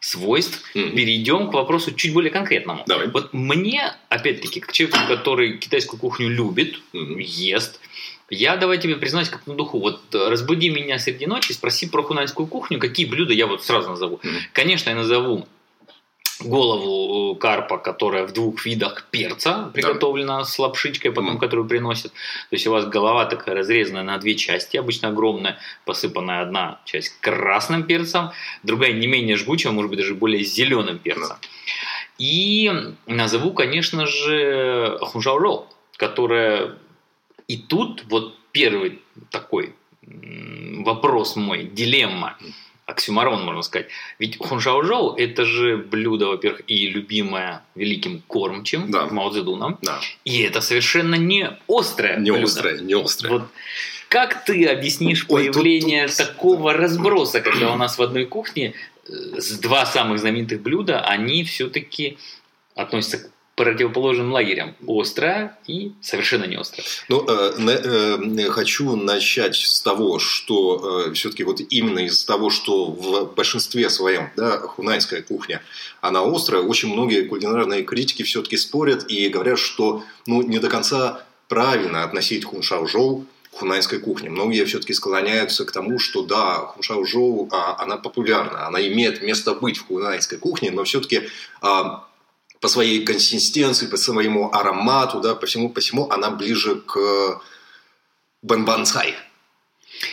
свойств, 0.00 0.62
mm-hmm. 0.74 0.94
перейдем 0.94 1.50
к 1.50 1.54
вопросу 1.54 1.94
чуть 1.94 2.12
более 2.12 2.30
конкретному. 2.30 2.84
Давай. 2.86 3.08
Вот 3.08 3.32
мне, 3.32 3.94
опять-таки, 4.08 4.60
к 4.60 4.72
человеку, 4.72 4.98
который 5.08 5.58
китайскую 5.58 6.00
кухню 6.00 6.28
любит, 6.28 6.80
mm-hmm. 6.92 7.20
ест, 7.22 7.80
я 8.28 8.56
давай 8.56 8.78
тебе 8.78 8.96
признаюсь 8.96 9.28
как 9.28 9.46
на 9.46 9.54
духу. 9.54 9.78
Вот 9.78 10.02
разбуди 10.14 10.70
меня 10.70 10.98
среди 10.98 11.26
ночи, 11.26 11.52
спроси 11.52 11.86
про 11.88 12.02
хунаньскую 12.02 12.46
кухню, 12.46 12.78
какие 12.78 13.06
блюда 13.06 13.32
я 13.34 13.46
вот 13.46 13.64
сразу 13.64 13.90
назову. 13.90 14.20
Mm-hmm. 14.22 14.40
Конечно, 14.52 14.90
я 14.90 14.96
назову 14.96 15.46
голову 16.42 17.34
э, 17.34 17.38
карпа, 17.38 17.78
которая 17.78 18.26
в 18.26 18.32
двух 18.32 18.64
видах 18.64 19.06
перца 19.10 19.70
приготовлена 19.74 20.38
да. 20.38 20.44
с 20.44 20.58
лапшичкой, 20.58 21.12
потом 21.12 21.36
mm. 21.36 21.40
которую 21.40 21.68
приносят. 21.68 22.12
То 22.12 22.56
есть 22.56 22.66
у 22.66 22.70
вас 22.70 22.86
голова 22.86 23.26
такая 23.26 23.54
разрезанная 23.54 24.02
на 24.02 24.18
две 24.18 24.34
части, 24.34 24.76
обычно 24.76 25.08
огромная, 25.08 25.58
посыпанная 25.84 26.42
одна 26.42 26.80
часть 26.84 27.20
красным 27.20 27.84
перцем, 27.84 28.30
другая 28.62 28.92
не 28.92 29.06
менее 29.06 29.36
жгучая, 29.36 29.72
может 29.72 29.90
быть 29.90 29.98
даже 29.98 30.14
более 30.14 30.44
зеленым 30.44 30.98
перцем. 30.98 31.36
Mm. 31.36 31.46
И 32.18 32.72
назову, 33.06 33.52
конечно 33.52 34.06
же, 34.06 34.98
хунжао 35.00 35.66
которая 35.96 36.76
и 37.46 37.56
тут 37.56 38.04
вот 38.08 38.38
первый 38.52 39.00
такой 39.30 39.74
вопрос 40.02 41.36
мой, 41.36 41.64
дилемма. 41.64 42.36
Mm 42.40 42.52
оксюмарон, 42.90 43.44
можно 43.44 43.62
сказать. 43.62 43.88
Ведь 44.18 44.36
хуншаожоу– 44.38 45.14
это 45.16 45.44
же 45.44 45.76
блюдо, 45.76 46.26
во-первых, 46.28 46.62
и 46.66 46.88
любимое 46.88 47.62
великим 47.74 48.22
кормчим 48.26 48.90
да. 48.90 49.06
Мао 49.06 49.30
Цзэдуном. 49.30 49.78
Да. 49.82 50.00
И 50.24 50.42
это 50.42 50.60
совершенно 50.60 51.14
не 51.14 51.50
острое 51.68 52.18
Не 52.18 52.30
блюдо. 52.30 52.44
острое, 52.46 52.80
не 52.80 52.94
острое. 52.94 53.32
Вот 53.32 53.48
как 54.08 54.44
ты 54.44 54.66
объяснишь 54.66 55.24
Ой, 55.28 55.44
появление 55.44 56.08
тут, 56.08 56.16
тут... 56.16 56.26
такого 56.26 56.72
разброса, 56.72 57.40
когда 57.40 57.72
у 57.72 57.76
нас 57.76 57.96
в 57.96 58.02
одной 58.02 58.26
кухне 58.26 58.74
э, 59.06 59.40
с 59.40 59.58
два 59.58 59.86
самых 59.86 60.18
знаменитых 60.18 60.60
блюда, 60.60 61.00
они 61.00 61.44
все-таки 61.44 62.18
относятся 62.74 63.18
к 63.18 63.30
противоположным 63.60 64.32
лагерям. 64.32 64.74
Острая 64.88 65.58
и 65.66 65.92
совершенно 66.00 66.44
не 66.44 66.56
острая. 66.56 66.86
Ну, 67.10 67.26
э, 67.28 67.52
э, 67.68 68.50
хочу 68.50 68.96
начать 68.96 69.56
с 69.56 69.82
того, 69.82 70.18
что 70.18 71.08
э, 71.08 71.12
все-таки 71.12 71.44
вот 71.44 71.60
именно 71.68 71.98
из-за 71.98 72.26
того, 72.26 72.48
что 72.48 72.86
в 72.86 73.34
большинстве 73.34 73.90
своем 73.90 74.30
да, 74.34 74.58
хунайская 74.58 75.20
кухня, 75.20 75.60
она 76.00 76.22
острая, 76.22 76.62
очень 76.62 76.90
многие 76.90 77.28
кулинарные 77.28 77.82
критики 77.82 78.22
все-таки 78.22 78.56
спорят 78.56 79.10
и 79.10 79.28
говорят, 79.28 79.58
что 79.58 80.04
ну, 80.26 80.40
не 80.40 80.58
до 80.58 80.70
конца 80.70 81.22
правильно 81.48 82.04
относить 82.04 82.46
хуншао-жоу 82.46 83.26
к 83.52 83.58
хунайской 83.58 83.98
кухне. 83.98 84.30
Многие 84.30 84.64
все-таки 84.64 84.94
склоняются 84.94 85.66
к 85.66 85.72
тому, 85.72 85.98
что 85.98 86.22
да, 86.22 86.60
хуншао-жоу, 86.60 87.48
а, 87.52 87.76
она 87.82 87.98
популярна, 87.98 88.66
она 88.66 88.80
имеет 88.80 89.22
место 89.22 89.52
быть 89.52 89.76
в 89.76 89.86
хунайской 89.86 90.38
кухне, 90.38 90.70
но 90.70 90.84
все-таки 90.84 91.28
а, 91.60 92.06
по 92.60 92.68
своей 92.68 93.04
консистенции, 93.04 93.86
по 93.86 93.96
своему 93.96 94.52
аромату, 94.52 95.20
да, 95.20 95.34
по 95.34 95.46
всему, 95.46 95.70
по 95.70 95.80
всему 95.80 96.10
она 96.10 96.30
ближе 96.30 96.76
к 96.76 97.40
бэнбанцай, 98.42 99.14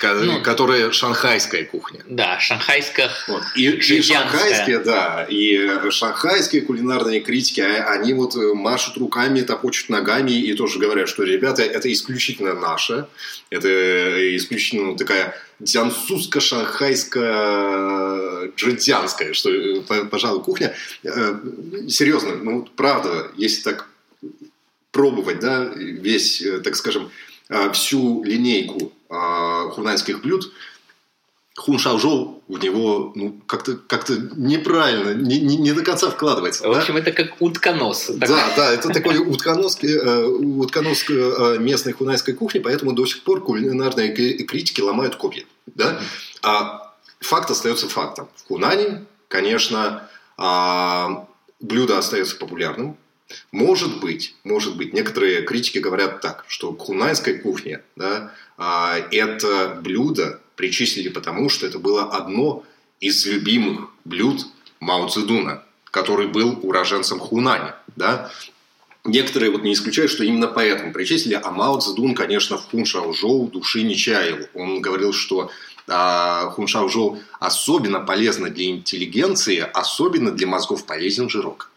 ну, 0.02 0.42
которая 0.42 0.92
шанхайская 0.92 1.66
кухня. 1.66 2.02
Да, 2.08 2.40
шанхайская. 2.40 3.10
Вот. 3.28 3.44
И, 3.56 3.68
и 3.70 4.02
шанхайские, 4.02 4.80
да, 4.80 5.26
и 5.30 5.90
шанхайские 5.92 6.62
кулинарные 6.62 7.20
критики, 7.20 7.62
а, 7.62 7.92
они 7.92 8.14
вот 8.14 8.36
машут 8.36 8.98
руками, 8.98 9.42
топочут 9.42 9.90
ногами 9.90 10.32
и 10.32 10.54
тоже 10.54 10.80
говорят, 10.80 11.10
что, 11.10 11.24
ребята, 11.24 11.64
это 11.64 11.92
исключительно 11.92 12.54
наше, 12.54 13.08
это 13.50 14.36
исключительно 14.36 14.98
такая 14.98 15.36
дзянсузско-шанхайская 15.60 18.54
джидзянская, 18.56 19.34
что, 19.34 19.50
э, 19.50 19.82
пожалуй, 20.06 20.44
кухня. 20.44 20.76
Э, 21.04 21.40
серьезно, 21.88 22.36
ну, 22.36 22.68
правда, 22.76 23.32
если 23.36 23.64
так 23.64 23.90
пробовать, 24.92 25.40
да, 25.40 25.66
весь, 25.66 26.40
э, 26.42 26.60
так 26.60 26.76
скажем, 26.76 27.10
всю 27.72 28.26
линейку 28.26 28.92
хунаньских 29.08 30.22
блюд, 30.22 30.52
Хун 31.58 31.80
Шаожоу 31.80 32.44
в 32.48 32.60
него 32.60 33.12
ну, 33.16 33.42
как-то 33.48 33.78
как 33.78 34.08
неправильно, 34.10 35.16
не, 35.16 35.42
не, 35.42 35.58
не 35.58 35.72
до 35.74 35.84
конца 35.84 36.12
вкладывается. 36.12 36.68
В 36.68 36.72
общем, 36.72 36.94
да? 36.94 37.00
это 37.00 37.12
как 37.12 37.42
утконос. 37.42 38.12
Да, 38.14 38.54
да, 38.56 38.72
это 38.72 38.90
такой 38.90 39.18
утконос, 39.18 39.84
э, 39.84 40.24
утконос 40.24 41.10
э, 41.10 41.58
местной 41.60 41.94
хунайской 41.94 42.36
кухни, 42.36 42.60
поэтому 42.60 42.94
до 42.94 43.08
сих 43.08 43.24
пор 43.24 43.44
кулинарные 43.44 44.14
критики 44.14 44.82
ломают 44.82 45.16
копья. 45.16 45.46
Да? 45.66 46.00
А 46.44 46.94
факт 47.22 47.50
остается 47.50 47.90
фактом. 47.90 48.30
В 48.36 48.48
Хунане, 48.48 49.06
конечно, 49.28 50.08
а, 50.38 51.28
блюдо 51.60 51.98
остается 51.98 52.38
популярным. 52.38 52.98
Может 53.52 54.00
быть, 54.00 54.36
может 54.44 54.78
быть, 54.78 54.94
некоторые 54.94 55.42
критики 55.42 55.80
говорят 55.80 56.22
так, 56.22 56.46
что 56.48 56.72
к 56.72 56.82
хунайской 56.82 57.40
кухне 57.40 57.82
да, 57.96 58.32
а, 58.58 58.98
это 59.12 59.80
блюдо 59.82 60.40
причислили 60.58 61.08
потому, 61.08 61.48
что 61.48 61.66
это 61.66 61.80
было 61.80 62.04
одно 62.04 62.66
из 63.00 63.26
любимых 63.26 63.92
блюд 64.04 64.46
Мао 64.82 65.08
Цзэдуна, 65.08 65.64
который 65.86 66.28
был 66.28 66.60
уроженцем 66.62 67.20
Хунани. 67.20 67.72
Да? 67.96 68.30
Некоторые 69.06 69.52
вот 69.52 69.64
не 69.64 69.72
исключают, 69.72 70.12
что 70.12 70.26
именно 70.26 70.48
поэтому 70.48 70.92
причислили, 70.92 71.40
а 71.42 71.52
Мао 71.52 71.80
Цзэдун, 71.80 72.16
конечно, 72.16 72.58
в 72.58 72.70
Хуншаожоу 72.70 73.48
души 73.48 73.84
не 73.84 73.96
чаял. 73.96 74.40
Он 74.54 74.82
говорил, 74.82 75.14
что 75.14 75.50
а, 75.88 76.50
Хуншаожоу 76.50 77.20
особенно 77.40 78.00
полезно 78.02 78.50
для 78.50 78.66
интеллигенции, 78.66 79.66
особенно 79.74 80.32
для 80.32 80.48
мозгов 80.48 80.86
полезен 80.86 81.30
жирок. 81.30 81.72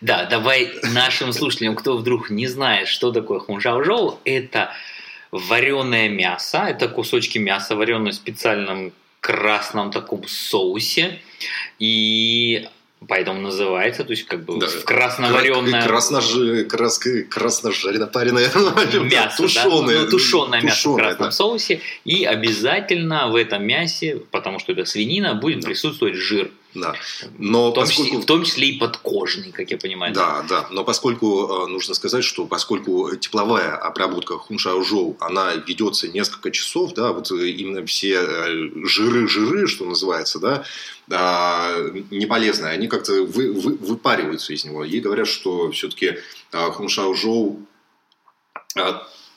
Да, 0.00 0.26
давай 0.26 0.74
нашим 0.82 1.32
слушателям, 1.32 1.74
кто 1.74 1.96
вдруг 1.96 2.28
не 2.28 2.46
знает, 2.48 2.86
что 2.88 3.12
такое 3.12 3.38
хуншаожоу, 3.38 4.20
это 4.26 4.74
вареное 5.34 6.08
мясо. 6.08 6.58
Это 6.58 6.88
кусочки 6.88 7.38
мяса, 7.38 7.74
вареные 7.74 8.12
в 8.12 8.14
специальном 8.14 8.92
красном 9.20 9.90
таком 9.90 10.26
соусе. 10.28 11.20
И 11.78 12.68
Поэтому 13.06 13.40
называется, 13.40 14.04
то 14.04 14.12
есть 14.12 14.24
как 14.26 14.44
бы 14.44 14.58
Да. 14.58 14.66
красновареное 14.86 15.82
Красножи, 15.82 16.64
крас, 16.64 16.98
красножарено 17.28 18.06
пареное 18.06 18.50
мясо, 19.00 19.36
тушеное, 19.42 19.96
да? 19.96 20.02
ну, 20.04 20.10
тушеное 20.10 20.62
мясо 20.62 20.88
в 20.88 20.96
красном 20.96 21.28
да. 21.28 21.32
соусе. 21.32 21.80
И 22.06 22.24
обязательно 22.24 23.28
в 23.28 23.36
этом 23.36 23.62
мясе, 23.66 24.22
потому 24.30 24.58
что 24.58 24.72
это 24.72 24.86
свинина, 24.86 25.34
будет 25.34 25.60
Да. 25.60 25.68
присутствовать 25.68 26.14
жир. 26.14 26.50
Да. 26.74 26.94
Но 27.38 27.70
В 27.70 27.74
том, 27.74 27.86
числе, 27.86 28.04
поскольку... 28.04 28.22
в 28.22 28.26
том 28.26 28.44
числе 28.44 28.68
и 28.68 28.78
подкожный, 28.78 29.52
как 29.52 29.70
я 29.70 29.78
понимаю. 29.78 30.12
Да, 30.12 30.44
да. 30.48 30.66
Но 30.70 30.84
поскольку 30.84 31.46
э, 31.46 31.66
нужно 31.68 31.94
сказать, 31.94 32.24
что 32.24 32.46
поскольку 32.46 33.14
тепловая 33.16 33.76
обработка 33.76 34.38
хуншаожоу, 34.38 35.16
она 35.20 35.54
ведется 35.54 36.08
несколько 36.08 36.50
часов, 36.50 36.94
да, 36.94 37.12
вот 37.12 37.30
э, 37.30 37.48
именно 37.50 37.86
все 37.86 38.14
э, 38.20 38.70
жиры-жиры, 38.84 39.68
что 39.68 39.84
называется, 39.84 40.38
да, 40.40 40.64
а, 41.10 41.90
неполезные, 42.10 42.72
они 42.72 42.88
как-то 42.88 43.12
вы- 43.22 43.52
вы- 43.52 43.76
выпариваются 43.76 44.52
из 44.52 44.64
него. 44.64 44.84
И 44.84 45.00
говорят, 45.00 45.28
что 45.28 45.70
все-таки 45.70 46.18
хуншаожоу 46.50 47.60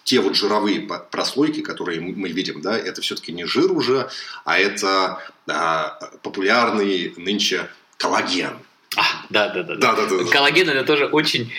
те 0.08 0.22
вот 0.22 0.38
жировые 0.38 0.88
прослойки, 1.12 1.60
которые 1.60 2.00
мы 2.00 2.30
видим, 2.30 2.62
да, 2.62 2.78
это 2.78 3.02
все-таки 3.02 3.34
не 3.34 3.44
жир 3.44 3.74
уже, 3.74 4.10
а 4.46 4.58
это 4.58 5.22
а, 5.50 6.00
популярный 6.24 7.14
нынче 7.18 7.68
коллаген. 7.98 8.54
А, 8.96 9.04
да, 9.30 9.50
да, 9.50 9.64
да, 9.64 9.76
Да, 9.76 9.96
да, 9.96 10.06
да. 10.08 10.32
Коллаген 10.32 10.70
это 10.70 10.86
тоже 10.86 11.08
очень 11.08 11.52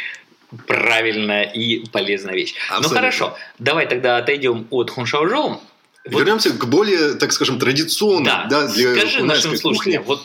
правильная 0.67 1.43
и 1.43 1.87
полезная 1.91 2.33
вещь. 2.33 2.55
Ну 2.71 2.77
Абсолютно. 2.77 2.97
хорошо, 2.97 3.39
давай 3.59 3.87
тогда 3.87 4.17
отойдем 4.17 4.67
от 4.71 4.89
хуншаожоу. 4.89 5.61
Вот, 6.07 6.19
Вернемся 6.19 6.49
к 6.49 6.67
более, 6.69 7.17
так 7.17 7.33
скажем, 7.33 7.59
традиционным, 7.59 8.25
да, 8.25 8.47
да, 8.49 8.67
для 8.69 8.95
скажи 8.95 9.23
нашим 9.25 9.59
слушателям, 9.59 10.05
вот 10.05 10.23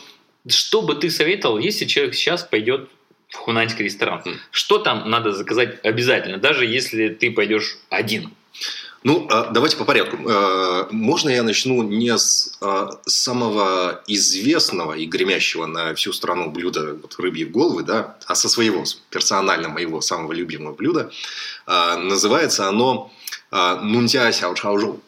что 0.47 0.81
бы 0.81 0.95
ты 0.95 1.09
советовал, 1.09 1.57
если 1.57 1.83
человек 1.83 2.15
сейчас 2.15 2.43
пойдет 2.43 2.89
в 3.33 3.37
хунаньский 3.37 3.83
ресторан? 3.83 4.21
Мгм. 4.25 4.39
Что 4.51 4.77
там 4.77 5.09
надо 5.09 5.33
заказать 5.33 5.83
обязательно, 5.83 6.37
даже 6.37 6.65
если 6.65 7.09
ты 7.09 7.31
пойдешь 7.31 7.77
один? 7.89 8.31
Ну, 9.03 9.27
а, 9.29 9.49
давайте 9.51 9.75
по 9.75 9.83
порядку. 9.83 10.17
Э, 10.29 10.85
Можно 10.91 11.29
я 11.29 11.43
начну 11.43 11.83
не 11.83 12.17
с 12.17 12.57
а, 12.61 12.89
самого 13.05 14.01
известного 14.07 14.93
и 14.93 15.05
гремящего 15.05 15.65
на 15.65 15.93
всю 15.93 16.13
страну 16.13 16.51
блюда 16.51 16.93
вот, 16.93 17.15
рыбьи 17.17 17.43
головы, 17.43 17.83
да, 17.83 18.15
а 18.27 18.35
со 18.35 18.47
своего, 18.47 18.85
персонально 19.09 19.67
моего 19.67 19.99
самого 19.99 20.31
любимого 20.31 20.73
блюда. 20.73 21.11
А, 21.65 21.97
Называется 21.97 22.69
оно 22.69 23.11
а, 23.51 23.81
нунтя 23.81 24.31
сяо 24.31 24.55
чао 24.55 24.77
жоу. 24.77 25.01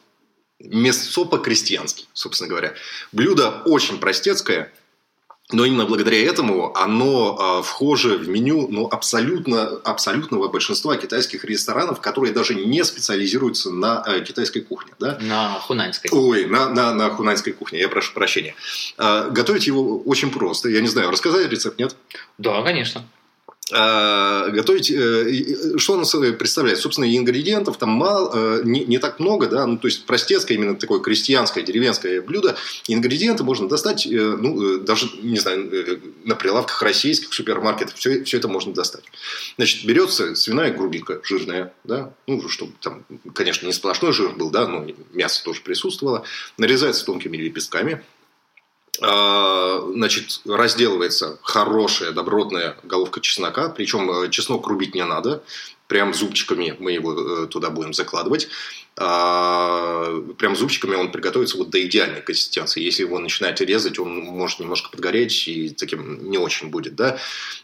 Мясцо 0.59 1.25
по-крестьянски, 1.25 2.05
собственно 2.13 2.49
говоря. 2.49 2.73
Блюдо 3.13 3.61
очень 3.65 3.97
простецкое, 3.99 4.73
но 5.51 5.63
именно 5.63 5.85
благодаря 5.85 6.23
этому 6.23 6.75
оно 6.75 7.37
а, 7.37 7.61
вхоже 7.61 8.17
в 8.17 8.27
меню 8.27 8.67
ну, 8.67 8.87
абсолютно, 8.87 9.67
абсолютного 9.83 10.47
большинства 10.47 10.95
китайских 10.97 11.45
ресторанов, 11.45 12.01
которые 12.01 12.33
даже 12.33 12.55
не 12.55 12.83
специализируются 12.83 13.69
на 13.69 14.03
э, 14.07 14.21
китайской 14.21 14.61
кухне. 14.61 14.93
Да? 14.99 15.19
На 15.21 15.59
хунаньской. 15.59 16.09
Ой, 16.11 16.45
на, 16.47 16.69
на, 16.69 16.93
на 16.93 17.11
хунаньской 17.11 17.53
кухне, 17.53 17.79
я 17.79 17.89
прошу 17.89 18.13
прощения. 18.13 18.55
А, 18.97 19.29
готовить 19.29 19.67
его 19.67 19.99
очень 19.99 20.31
просто. 20.31 20.69
Я 20.69 20.81
не 20.81 20.87
знаю, 20.87 21.11
рассказать 21.11 21.47
рецепт, 21.49 21.77
нет? 21.77 21.95
Да, 22.39 22.63
конечно. 22.63 23.05
А, 23.73 24.49
готовить, 24.49 24.91
э, 24.91 25.77
что 25.77 26.03
собой 26.03 26.33
представляет? 26.33 26.77
Собственно, 26.77 27.05
ингредиентов 27.05 27.77
там 27.77 27.89
мало, 27.89 28.59
э, 28.59 28.61
не, 28.63 28.85
не 28.85 28.99
так 28.99 29.19
много, 29.19 29.47
да, 29.47 29.65
ну, 29.65 29.77
то 29.77 29.87
есть 29.87 30.05
простецкое, 30.05 30.55
именно 30.55 30.75
такое 30.75 30.99
крестьянское, 30.99 31.63
деревенское 31.63 32.21
блюдо. 32.21 32.55
Ингредиенты 32.87 33.43
можно 33.43 33.67
достать, 33.67 34.05
э, 34.05 34.09
ну, 34.09 34.75
э, 34.75 34.77
даже, 34.81 35.09
не 35.23 35.39
знаю, 35.39 35.67
э, 35.73 35.97
на 36.25 36.35
прилавках 36.35 36.79
российских 36.83 37.33
супермаркетов, 37.33 37.95
все, 37.95 38.23
все 38.23 38.37
это 38.37 38.47
можно 38.47 38.71
достать. 38.71 39.03
Значит, 39.57 39.83
берется 39.85 40.35
свиная 40.35 40.71
грудинка 40.71 41.21
жирная, 41.23 41.73
да, 41.83 42.13
ну, 42.27 42.47
чтобы 42.47 42.73
там, 42.81 43.03
конечно, 43.33 43.65
не 43.65 43.73
сплошной 43.73 44.13
жир 44.13 44.29
был, 44.35 44.51
да, 44.51 44.67
но 44.67 44.85
мясо 45.11 45.43
тоже 45.43 45.61
присутствовало, 45.61 46.23
нарезается 46.59 47.03
тонкими 47.03 47.37
лепестками, 47.37 48.03
значит, 48.97 50.41
разделывается 50.45 51.39
хорошая, 51.41 52.11
добротная 52.11 52.77
головка 52.83 53.19
чеснока. 53.21 53.69
Причем 53.69 54.09
э, 54.11 54.29
чеснок 54.29 54.67
рубить 54.67 54.95
не 54.95 55.03
надо. 55.03 55.43
Прям 55.87 56.13
зубчиками 56.13 56.75
мы 56.79 56.93
его 56.93 57.13
э, 57.13 57.47
туда 57.47 57.69
будем 57.69 57.93
закладывать. 57.93 58.47
А, 58.97 60.21
Прям 60.37 60.55
зубчиками 60.55 60.95
он 60.95 61.11
приготовится 61.11 61.57
вот 61.57 61.69
до 61.69 61.85
идеальной 61.85 62.21
консистенции. 62.21 62.81
Если 62.81 63.03
его 63.03 63.19
начинать 63.19 63.59
резать, 63.61 63.99
он 63.99 64.15
может 64.23 64.59
немножко 64.59 64.89
подгореть 64.89 65.47
и 65.47 65.69
таким 65.69 66.29
не 66.29 66.37
очень 66.37 66.69
будет. 66.69 66.95
Да? 66.95 67.17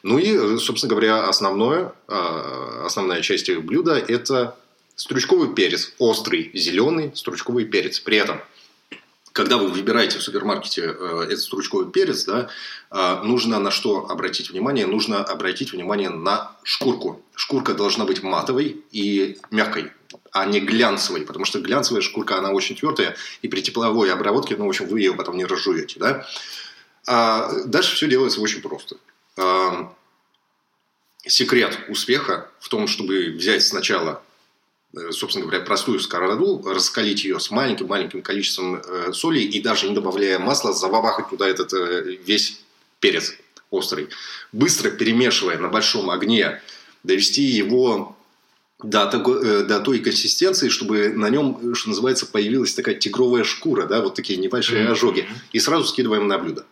Ну 0.04 0.20
и, 0.20 0.36
э, 0.36 0.58
собственно 0.58 0.90
говоря, 0.90 1.28
основное, 1.28 1.94
а, 2.08 2.84
основная 2.86 3.22
часть 3.22 3.50
блюда– 3.58 3.98
это 4.08 4.56
стручковый 4.96 5.56
перец. 5.56 5.94
Острый, 5.98 6.52
зеленый 6.54 7.12
стручковый 7.16 7.66
перец. 7.66 8.00
При 8.00 8.18
этом 8.18 8.42
когда 9.34 9.58
вы 9.58 9.68
выбираете 9.68 10.20
в 10.20 10.24
супермаркете 10.24 10.82
э, 10.82 11.26
этот 11.26 11.40
стручковый 11.40 11.92
перец, 11.92 12.26
да, 12.26 12.50
э, 12.92 13.22
нужно 13.24 13.60
на 13.60 13.72
что 13.72 14.10
обратить 14.10 14.50
внимание? 14.50 14.86
Нужно 14.86 15.24
обратить 15.24 15.72
внимание 15.72 16.10
на 16.10 16.52
шкурку. 16.64 17.24
Шкурка 17.36 17.74
должна 17.74 18.06
быть 18.06 18.24
матовой 18.24 18.84
и 18.92 19.38
мягкой, 19.50 19.92
а 20.32 20.46
не 20.46 20.60
глянцевой, 20.60 21.22
потому 21.22 21.46
что 21.46 21.60
глянцевая 21.60 22.02
шкурка, 22.02 22.38
она 22.38 22.52
очень 22.52 22.76
твердая, 22.76 23.16
и 23.42 23.48
при 23.48 23.62
тепловой 23.62 24.12
обработке, 24.12 24.56
ну, 24.58 24.66
в 24.66 24.70
общем, 24.70 24.88
вы 24.88 25.00
ее 25.00 25.14
потом 25.14 25.38
не 25.38 25.46
разжуете, 25.46 26.00
да. 26.00 26.28
А 27.08 27.52
дальше 27.66 27.96
все 27.96 28.08
делается 28.08 28.42
очень 28.42 28.62
просто. 28.62 28.98
А, 29.38 29.94
Секрет 31.26 31.78
успеха 31.88 32.50
в 32.60 32.68
том, 32.70 32.88
чтобы 32.88 33.36
взять 33.38 33.64
сначала 33.64 34.24
собственно 35.12 35.46
говоря, 35.46 35.64
простую 35.64 36.00
сковороду, 36.00 36.62
раскалить 36.66 37.24
ее 37.24 37.40
с 37.40 37.50
маленьким-маленьким 37.52 38.22
количеством 38.22 38.76
э, 38.76 39.14
соли 39.14 39.40
и 39.40 39.62
даже 39.62 39.88
не 39.88 39.96
добавляя 39.96 40.38
масла, 40.40 40.74
забабахать 40.74 41.30
туда 41.30 41.48
этот 41.48 41.74
э, 41.74 42.18
весь 42.26 42.62
перец 43.00 43.34
острый. 43.70 44.10
Быстро 44.52 44.92
перемешивая 44.92 45.58
на 45.58 45.70
большом 45.70 46.10
огне, 46.10 46.62
довести 47.04 47.44
его 47.44 48.18
до, 48.84 49.10
э, 49.10 49.64
до 49.64 49.80
той 49.80 50.00
консистенции, 50.00 50.68
чтобы 50.68 51.10
на 51.10 51.30
нем, 51.30 51.74
что 51.74 51.90
называется, 51.90 52.26
появилась 52.26 52.74
такая 52.74 52.96
тигровая 52.96 53.46
шкура, 53.46 53.86
да, 53.86 54.02
вот 54.02 54.16
такие 54.16 54.38
небольшие 54.38 54.90
ожоги. 54.90 55.28
И 55.54 55.60
сразу 55.60 55.86
скидываем 55.86 56.28
на 56.28 56.38
блюдо. 56.38 56.66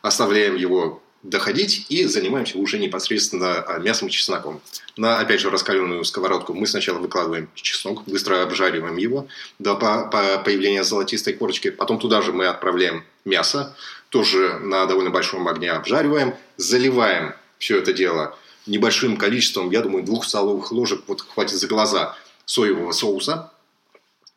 Оставляем 0.00 0.56
его 0.56 1.02
доходить 1.22 1.86
и 1.88 2.04
занимаемся 2.06 2.58
уже 2.58 2.78
непосредственно 2.78 3.60
а, 3.60 3.78
мясом 3.78 4.08
и 4.08 4.10
чесноком. 4.10 4.60
На, 4.96 5.18
опять 5.18 5.40
же, 5.40 5.50
раскаленную 5.50 6.04
сковородку 6.04 6.54
мы 6.54 6.66
сначала 6.66 6.98
выкладываем 6.98 7.48
чеснок, 7.54 8.04
быстро 8.06 8.42
обжариваем 8.42 8.96
его 8.96 9.26
до 9.58 9.74
по- 9.74 10.08
по- 10.08 10.38
появления 10.38 10.84
золотистой 10.84 11.34
корочки. 11.34 11.70
Потом 11.70 11.98
туда 11.98 12.22
же 12.22 12.32
мы 12.32 12.46
отправляем 12.46 13.04
мясо, 13.24 13.76
тоже 14.08 14.58
на 14.60 14.86
довольно 14.86 15.10
большом 15.10 15.46
огне 15.46 15.70
обжариваем, 15.70 16.34
заливаем 16.56 17.34
все 17.58 17.78
это 17.78 17.92
дело 17.92 18.36
небольшим 18.66 19.16
количеством, 19.16 19.70
я 19.70 19.82
думаю, 19.82 20.04
двух 20.04 20.24
столовых 20.24 20.72
ложек, 20.72 21.02
вот 21.06 21.22
хватит 21.22 21.58
за 21.58 21.66
глаза, 21.66 22.16
соевого 22.44 22.92
соуса. 22.92 23.52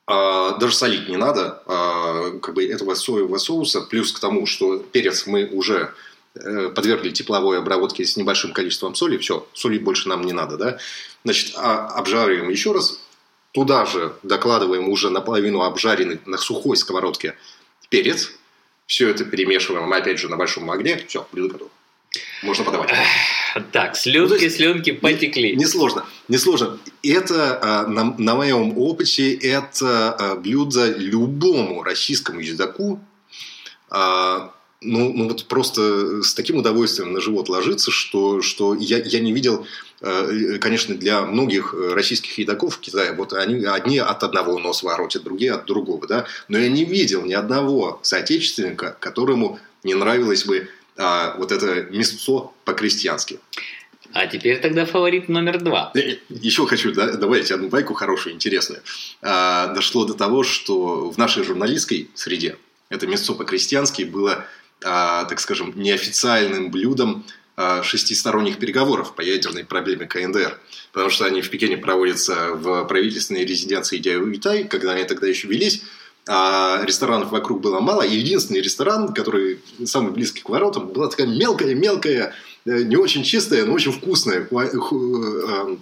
А, 0.05 0.57
даже 0.57 0.75
солить 0.75 1.07
не 1.07 1.17
надо, 1.17 1.63
а, 1.65 2.37
как 2.41 2.55
бы 2.55 2.65
этого 2.65 2.93
соевого 2.95 3.37
соуса, 3.37 3.81
плюс 3.81 4.11
к 4.11 4.19
тому, 4.19 4.45
что 4.45 4.79
перец 4.79 5.27
мы 5.27 5.45
уже 5.45 5.93
подвергли 6.33 7.11
тепловой 7.11 7.59
обработке 7.59 8.05
с 8.05 8.17
небольшим 8.17 8.53
количеством 8.53 8.95
соли, 8.95 9.17
все, 9.17 9.47
соли 9.53 9.77
больше 9.77 10.09
нам 10.09 10.23
не 10.23 10.33
надо, 10.33 10.57
да, 10.57 10.77
значит, 11.23 11.53
а- 11.55 11.87
обжариваем 11.87 12.49
еще 12.49 12.71
раз, 12.71 12.99
туда 13.51 13.85
же 13.85 14.13
докладываем 14.23 14.89
уже 14.89 15.09
наполовину 15.09 15.61
обжаренный 15.61 16.19
на 16.25 16.37
сухой 16.37 16.75
сковородке 16.77 17.35
перец, 17.89 18.31
все 18.87 19.09
это 19.09 19.25
перемешиваем, 19.25 19.91
опять 19.93 20.19
же, 20.19 20.27
на 20.29 20.37
большом 20.37 20.69
огне, 20.71 21.03
все, 21.07 21.27
блюдо 21.31 21.53
готово. 21.53 21.71
Можно 22.43 22.65
подавать. 22.65 22.91
Так, 23.71 23.91
Ну, 23.91 23.95
слюнки, 23.95 24.43
есть 24.43 24.57
слюнки 24.57 24.91
потекли. 24.91 25.55
Несложно, 25.55 26.05
несложно. 26.27 26.79
Это, 27.01 27.59
а, 27.61 27.87
на, 27.87 28.15
на 28.17 28.35
моем 28.35 28.77
опыте, 28.77 29.33
это 29.33 30.11
а, 30.13 30.35
блюдо 30.35 30.91
любому 30.91 31.83
российскому 31.83 32.39
едоку, 32.39 32.99
а, 33.89 34.53
ну, 34.83 35.13
ну 35.13 35.27
вот 35.27 35.45
просто 35.45 36.21
с 36.21 36.33
таким 36.33 36.57
удовольствием 36.57 37.13
на 37.13 37.21
живот 37.21 37.49
ложится, 37.49 37.91
что, 37.91 38.41
что 38.41 38.75
я, 38.75 38.97
я 38.99 39.19
не 39.19 39.33
видел, 39.33 39.65
э, 40.01 40.57
конечно, 40.59 40.95
для 40.95 41.21
многих 41.21 41.73
э, 41.73 41.93
российских 41.93 42.37
едоков 42.37 42.75
в 42.75 42.79
Китае, 42.79 43.13
вот 43.13 43.33
они 43.33 43.65
одни 43.65 43.99
от 43.99 44.23
одного 44.23 44.59
нос 44.59 44.83
воротят, 44.83 45.23
другие 45.23 45.53
от 45.53 45.65
другого, 45.65 46.07
да, 46.07 46.25
но 46.47 46.57
я 46.57 46.69
не 46.69 46.85
видел 46.85 47.23
ни 47.25 47.33
одного 47.33 47.99
соотечественника, 48.03 48.95
которому 48.99 49.59
не 49.83 49.95
нравилось 49.95 50.45
бы 50.45 50.69
а, 50.97 51.35
вот 51.37 51.51
это 51.51 51.83
мясцо 51.89 52.51
по-крестьянски. 52.65 53.39
А 54.13 54.27
теперь 54.27 54.59
тогда 54.59 54.85
фаворит 54.85 55.27
номер 55.27 55.59
два. 55.59 55.91
Э, 55.95 56.17
Еще 56.29 56.67
хочу 56.67 56.93
да, 56.93 57.13
добавить 57.13 57.51
одну 57.51 57.69
байку 57.69 57.95
хорошую, 57.95 58.35
интересную. 58.35 58.81
А, 59.21 59.73
дошло 59.73 60.05
до 60.05 60.13
того, 60.13 60.43
что 60.43 61.09
в 61.09 61.17
нашей 61.17 61.43
журналистской 61.43 62.09
среде 62.13 62.57
это 62.89 63.07
мясцо 63.07 63.33
по-крестьянски 63.33 64.03
было 64.03 64.45
так 64.83 65.39
скажем, 65.39 65.73
неофициальным 65.75 66.69
блюдом 66.71 67.25
шестисторонних 67.83 68.57
переговоров 68.57 69.15
по 69.15 69.21
ядерной 69.21 69.63
проблеме 69.63 70.07
КНДР. 70.07 70.59
Потому 70.91 71.09
что 71.09 71.25
они 71.25 71.41
в 71.41 71.49
Пекине 71.49 71.77
проводятся 71.77 72.49
в 72.53 72.85
правительственной 72.85 73.45
резиденции 73.45 73.99
Дяоютай, 73.99 74.63
когда 74.63 74.93
они 74.93 75.03
тогда 75.03 75.27
еще 75.27 75.47
велись 75.47 75.83
а 76.27 76.81
ресторанов 76.85 77.31
вокруг 77.31 77.61
было 77.61 77.79
мало, 77.81 78.01
и 78.03 78.15
единственный 78.15 78.61
ресторан, 78.61 79.13
который 79.13 79.59
самый 79.85 80.13
близкий 80.13 80.41
к 80.41 80.49
воротам, 80.49 80.87
была 80.87 81.09
такая 81.09 81.27
мелкая-мелкая, 81.27 82.33
э, 82.65 82.83
не 82.83 82.95
очень 82.95 83.23
чистая, 83.23 83.65
но 83.65 83.73
очень 83.73 83.91
вкусная 83.91 84.47
э, 84.49 85.77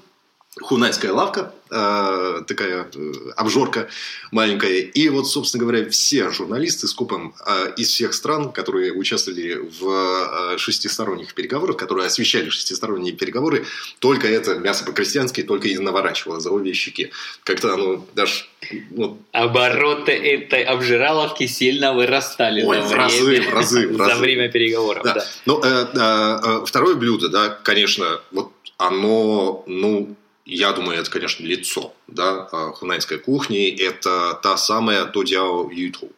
хунайская 0.60 1.14
лавка, 1.14 1.54
э, 1.70 2.42
такая 2.46 2.86
э, 2.94 3.14
обжорка 3.38 3.88
маленькая. 4.32 4.82
И 4.82 5.08
вот, 5.08 5.30
собственно 5.30 5.64
говоря, 5.64 5.90
все 5.90 6.30
журналисты 6.30 6.88
с 6.88 6.94
купом 6.94 7.34
э, 7.48 7.74
из 7.78 7.88
всех 7.88 8.14
стран, 8.14 8.52
которые 8.52 8.92
участвовали 8.92 9.54
в 9.54 10.54
э, 10.54 10.58
шестисторонних 10.58 11.36
переговорах, 11.36 11.78
которые 11.78 12.08
освещали 12.08 12.50
шестисторонние 12.50 13.14
переговоры, 13.14 13.66
только 14.00 14.28
это 14.28 14.56
мясо 14.56 14.84
по-крестьянски, 14.84 15.44
только 15.44 15.70
и 15.70 15.78
наворачивало 15.78 16.42
за 16.42 16.52
обе 16.52 16.74
щеки. 16.74 17.12
Как-то 17.46 17.74
оно 17.74 18.06
даже... 18.14 18.44
Вот... 18.92 19.20
Обороты 19.32 20.12
этой 20.12 20.64
обжираловки 20.64 21.48
сильно 21.48 21.94
вырастали 21.94 22.62
Ой, 22.64 22.82
за, 22.82 22.88
в 22.88 22.92
разы, 22.92 23.24
время, 23.24 23.50
в 23.50 23.54
разы, 23.54 23.88
в 23.88 23.98
разы. 23.98 24.14
за 24.16 24.20
время 24.20 24.52
переговоров. 24.52 25.04
Да. 25.06 25.14
Да. 25.14 25.26
Ну, 25.46 25.62
э, 25.64 25.88
э, 25.94 26.66
второе 26.66 26.96
блюдо, 26.96 27.30
да, 27.30 27.50
конечно, 27.64 28.20
вот 28.32 28.52
оно, 28.78 29.64
ну, 29.68 30.16
я 30.46 30.74
думаю, 30.74 31.00
это, 31.00 31.10
конечно, 31.10 31.46
лицо 31.46 31.94
да, 32.08 32.48
а, 32.52 32.72
хунайской 32.72 33.20
кухни. 33.20 33.70
Это 33.70 34.40
та 34.42 34.58
самая 34.58 35.06
тодяо 35.06 35.70
юту, 35.72 36.10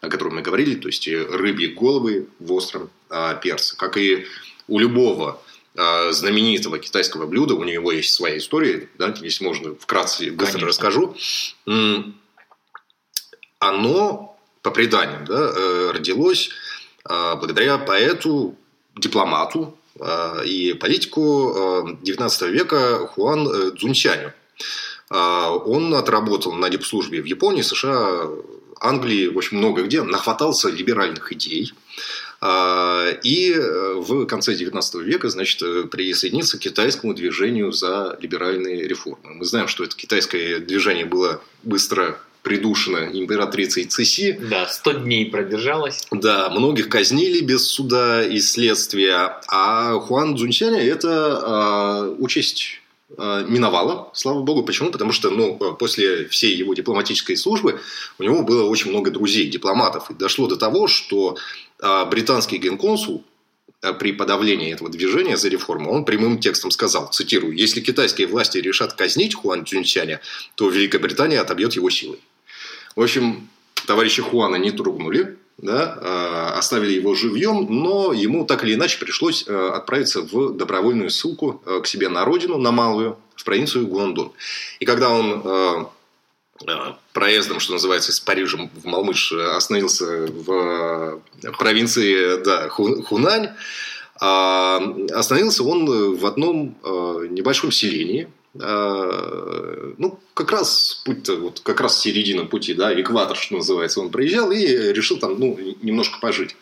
о 0.00 0.08
которой 0.08 0.34
мы 0.34 0.42
говорили, 0.42 0.74
то 0.74 0.88
есть 0.88 1.06
рыбьи 1.06 1.68
головы 1.68 2.28
в 2.38 2.52
остром 2.52 2.90
а, 3.08 3.34
перце. 3.34 3.76
Как 3.76 3.96
и 3.96 4.26
у 4.66 4.78
любого 4.78 5.40
а, 5.76 6.12
знаменитого 6.12 6.78
китайского 6.78 7.26
блюда, 7.26 7.54
у 7.54 7.64
него 7.64 7.92
есть 7.92 8.12
своя 8.12 8.38
история, 8.38 8.88
да, 8.98 9.14
если 9.20 9.44
можно 9.44 9.74
вкратце 9.76 10.30
быстро 10.32 10.60
конечно. 10.60 10.68
расскажу. 10.68 11.16
Оно, 13.60 14.38
по 14.62 14.70
преданиям, 14.70 15.24
да, 15.24 15.50
э, 15.52 15.90
родилось 15.92 16.50
благодаря 17.04 17.76
поэту, 17.78 18.56
дипломату 18.94 19.77
Э, 19.77 19.77
и 20.44 20.74
политику 20.74 21.96
XIX 22.02 22.30
э, 22.40 22.50
века 22.50 23.06
Хуан 23.06 23.48
э, 23.48 23.70
Цзунсяню. 23.76 24.32
Он 25.10 25.94
отработал 25.94 26.52
на 26.52 26.68
дипслужбе 26.68 27.22
в 27.22 27.24
Японии, 27.24 27.62
США, 27.62 28.28
Англии, 28.78 29.28
в 29.28 29.38
общем, 29.38 29.56
много 29.56 29.82
где, 29.82 30.02
нахватался 30.02 30.68
либеральных 30.68 31.32
идей. 31.32 31.72
И 32.44 33.56
в 33.56 34.26
конце 34.26 34.52
XIX 34.52 35.02
века, 35.02 35.30
значит, 35.30 35.90
присоединился 35.90 36.58
к 36.58 36.60
китайскому 36.60 37.14
движению 37.14 37.72
за 37.72 38.18
либеральные 38.20 38.86
реформы. 38.86 39.36
Мы 39.36 39.46
знаем, 39.46 39.66
что 39.66 39.82
это 39.82 39.96
китайское 39.96 40.58
движение 40.58 41.06
было 41.06 41.40
быстро 41.62 42.20
придушена 42.42 43.10
императрицей 43.12 43.84
Циси. 43.84 44.38
Да, 44.50 44.66
100 44.66 44.92
дней 44.92 45.26
продержалась. 45.26 46.06
Да, 46.10 46.48
многих 46.50 46.88
казнили 46.88 47.40
без 47.40 47.68
суда 47.68 48.24
и 48.24 48.38
следствия. 48.40 49.40
А 49.48 49.94
Хуан 50.00 50.36
Цзуньсяня 50.36 50.80
это 50.80 52.08
э, 52.08 52.16
участь 52.18 52.80
э, 53.16 53.44
миновала, 53.48 54.10
слава 54.14 54.42
богу. 54.42 54.62
Почему? 54.62 54.90
Потому 54.90 55.12
что 55.12 55.30
ну, 55.30 55.56
после 55.56 56.26
всей 56.28 56.54
его 56.54 56.74
дипломатической 56.74 57.36
службы 57.36 57.80
у 58.18 58.22
него 58.22 58.42
было 58.42 58.68
очень 58.68 58.90
много 58.90 59.10
друзей, 59.10 59.48
дипломатов. 59.48 60.10
И 60.10 60.14
дошло 60.14 60.46
до 60.46 60.56
того, 60.56 60.86
что 60.86 61.36
э, 61.82 62.04
британский 62.06 62.58
генконсул 62.58 63.24
при 63.98 64.12
подавлении 64.12 64.72
этого 64.72 64.90
движения 64.90 65.36
за 65.36 65.48
реформу, 65.48 65.92
он 65.92 66.04
прямым 66.04 66.38
текстом 66.38 66.70
сказал, 66.70 67.08
цитирую, 67.10 67.56
«Если 67.56 67.80
китайские 67.80 68.26
власти 68.26 68.58
решат 68.58 68.94
казнить 68.94 69.34
Хуан 69.34 69.64
Цзюньсяня, 69.64 70.20
то 70.56 70.68
Великобритания 70.68 71.40
отобьет 71.40 71.74
его 71.74 71.88
силой». 71.88 72.18
В 72.98 73.02
общем, 73.02 73.48
товарища 73.86 74.22
Хуана 74.22 74.56
не 74.56 74.72
трогнули, 74.72 75.38
да, 75.56 75.96
а, 76.02 76.54
оставили 76.58 76.94
его 76.94 77.14
живьем, 77.14 77.68
но 77.70 78.12
ему 78.12 78.44
так 78.44 78.64
или 78.64 78.74
иначе 78.74 78.98
пришлось 78.98 79.44
э, 79.46 79.70
отправиться 79.72 80.22
в 80.22 80.56
добровольную 80.56 81.08
ссылку 81.08 81.62
э, 81.64 81.80
к 81.80 81.86
себе 81.86 82.08
на 82.08 82.24
родину, 82.24 82.58
на 82.58 82.72
Малую, 82.72 83.16
в 83.36 83.44
провинцию 83.44 83.86
Гуандун. 83.86 84.32
И 84.80 84.84
когда 84.84 85.10
он 85.10 85.42
э, 85.44 85.84
проездом, 87.12 87.60
что 87.60 87.74
называется, 87.74 88.12
с 88.12 88.18
Парижем 88.18 88.68
в 88.74 88.84
Малмыш 88.84 89.30
остановился 89.30 90.26
в 90.26 91.20
провинции 91.56 92.42
да, 92.42 92.68
Хунань, 92.68 93.50
а, 94.20 94.82
остановился 95.12 95.62
он 95.62 96.16
в 96.16 96.26
одном 96.26 96.76
небольшом 97.30 97.70
селении, 97.70 98.28
ну, 98.54 100.18
как 100.34 100.52
раз 100.52 101.02
путь 101.04 101.28
вот 101.28 101.60
как 101.60 101.80
раз 101.80 102.00
середина 102.00 102.44
пути, 102.44 102.74
да, 102.74 102.98
экватор, 103.00 103.36
что 103.36 103.56
называется, 103.56 104.00
он 104.00 104.10
проезжал 104.10 104.50
и 104.50 104.66
решил 104.92 105.18
там, 105.18 105.38
ну, 105.38 105.58
немножко 105.82 106.18
пожить. 106.18 106.56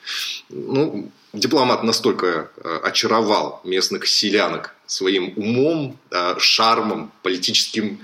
Ну, 0.49 1.11
дипломат 1.33 1.83
настолько 1.83 2.51
а, 2.62 2.79
очаровал 2.85 3.61
местных 3.64 4.07
селянок 4.07 4.75
своим 4.87 5.33
умом, 5.37 5.99
а, 6.11 6.37
шармом, 6.38 7.12
политическим 7.22 8.01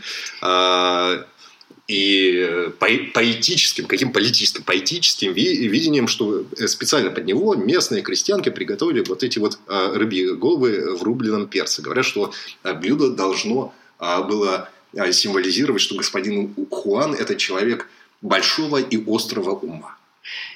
и 1.92 2.70
поэтическим, 2.78 3.86
каким 3.86 4.12
политическим, 4.12 4.62
поэтическим 4.62 5.32
видением, 5.34 6.08
что 6.08 6.46
специально 6.66 7.10
под 7.10 7.26
него 7.26 7.54
местные 7.54 8.02
крестьянки 8.02 8.48
приготовили 8.48 9.04
вот 9.06 9.22
эти 9.22 9.38
вот 9.38 9.58
рыбьи 9.66 10.32
головы 10.32 10.96
в 10.96 11.02
рубленом 11.02 11.46
перце. 11.46 11.82
Говорят, 11.82 12.06
что 12.06 12.32
блюдо 12.80 13.10
должно 13.10 13.74
было 13.98 14.70
символизировать, 15.10 15.82
что 15.82 15.96
господин 15.96 16.54
Хуан– 16.70 17.14
это 17.20 17.36
человек 17.36 17.88
большого 18.22 18.78
и 18.78 18.98
острого 19.06 19.50
ума. 19.50 19.98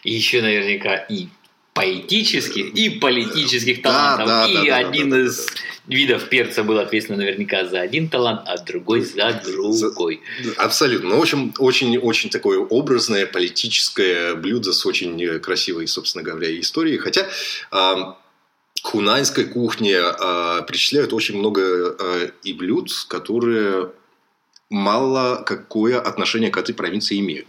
И 0.05 0.14
еще 0.14 0.40
наверняка 0.40 0.96
и 0.96 1.29
поэтических, 1.77 2.75
и 2.75 2.89
политических 2.89 3.83
талантов. 3.83 4.27
Да, 4.27 4.49
да, 4.49 4.62
и 4.62 4.67
да, 4.67 4.77
один 4.77 5.15
из 5.15 5.47
видов 5.87 6.29
перца 6.31 6.65
был 6.65 6.79
ответственен 6.79 7.21
наверняка 7.21 7.67
за 7.67 7.81
один 7.81 8.09
талант, 8.09 8.41
а 8.47 8.57
другой 8.57 9.03
за 9.03 9.43
другой. 9.45 10.23
Абсолютно. 10.57 11.11
Ну, 11.11 11.19
в 11.19 11.21
общем, 11.21 11.55
очень-очень 11.59 12.31
такое 12.31 12.59
образное 12.59 13.27
политическое 13.27 14.35
блюдо 14.35 14.73
с 14.73 14.87
очень 14.87 15.39
красивой, 15.41 15.87
собственно 15.87 16.25
говоря, 16.25 16.49
историей. 16.59 16.97
Хотя 16.97 17.29
к 17.71 18.87
хунаньской 18.89 19.45
кухне 19.45 19.97
э, 19.97 20.62
причисляют 20.69 21.12
очень 21.12 21.39
много 21.39 21.62
э, 21.99 22.31
и 22.45 22.53
блюд, 22.53 22.91
которые 23.09 23.91
мало 24.71 25.43
какое 25.45 26.01
отношение 26.01 26.51
к 26.51 26.57
этой 26.57 26.75
провинции 26.75 27.19
имеют. 27.19 27.49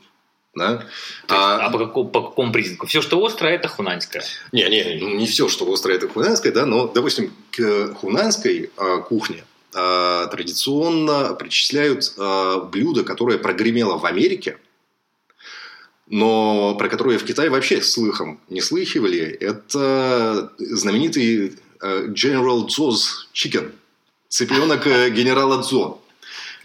Да? 0.58 0.86
А, 1.28 1.68
а 1.68 1.70
по, 1.70 1.80
какому, 1.80 2.10
по 2.10 2.22
какому 2.22 2.52
признаку? 2.52 2.88
Все, 2.88 3.02
что 3.02 3.24
острое, 3.24 3.56
это 3.56 3.68
хунаньское? 3.68 4.24
Не, 4.52 4.68
не, 4.70 5.00
ну, 5.00 5.10
не 5.16 5.28
все, 5.28 5.48
что 5.48 5.72
острое, 5.72 5.98
это 5.98 6.08
хунаньское, 6.08 6.52
да, 6.52 6.66
но, 6.66 6.88
допустим, 6.88 7.32
к 7.52 7.60
э, 7.60 9.00
кухне 9.08 9.44
э, 9.74 10.28
традиционно 10.32 11.36
причисляют 11.36 12.14
э, 12.18 12.62
блюдо, 12.72 13.04
которое 13.04 13.38
прогремело 13.38 13.98
в 13.98 14.06
Америке, 14.06 14.58
но 16.08 16.76
про 16.76 16.90
которое 16.90 17.18
в 17.18 17.26
Китае 17.26 17.50
вообще 17.50 17.82
слыхом 17.82 18.40
не 18.50 18.62
слыхивали. 18.62 19.20
Это 19.22 20.52
знаменитый 20.58 21.58
General 21.82 22.66
Zho's 22.68 23.28
Chicken, 23.34 23.74
цыпленок 24.30 24.86
генерала 25.12 25.62
Цзо. 25.62 26.02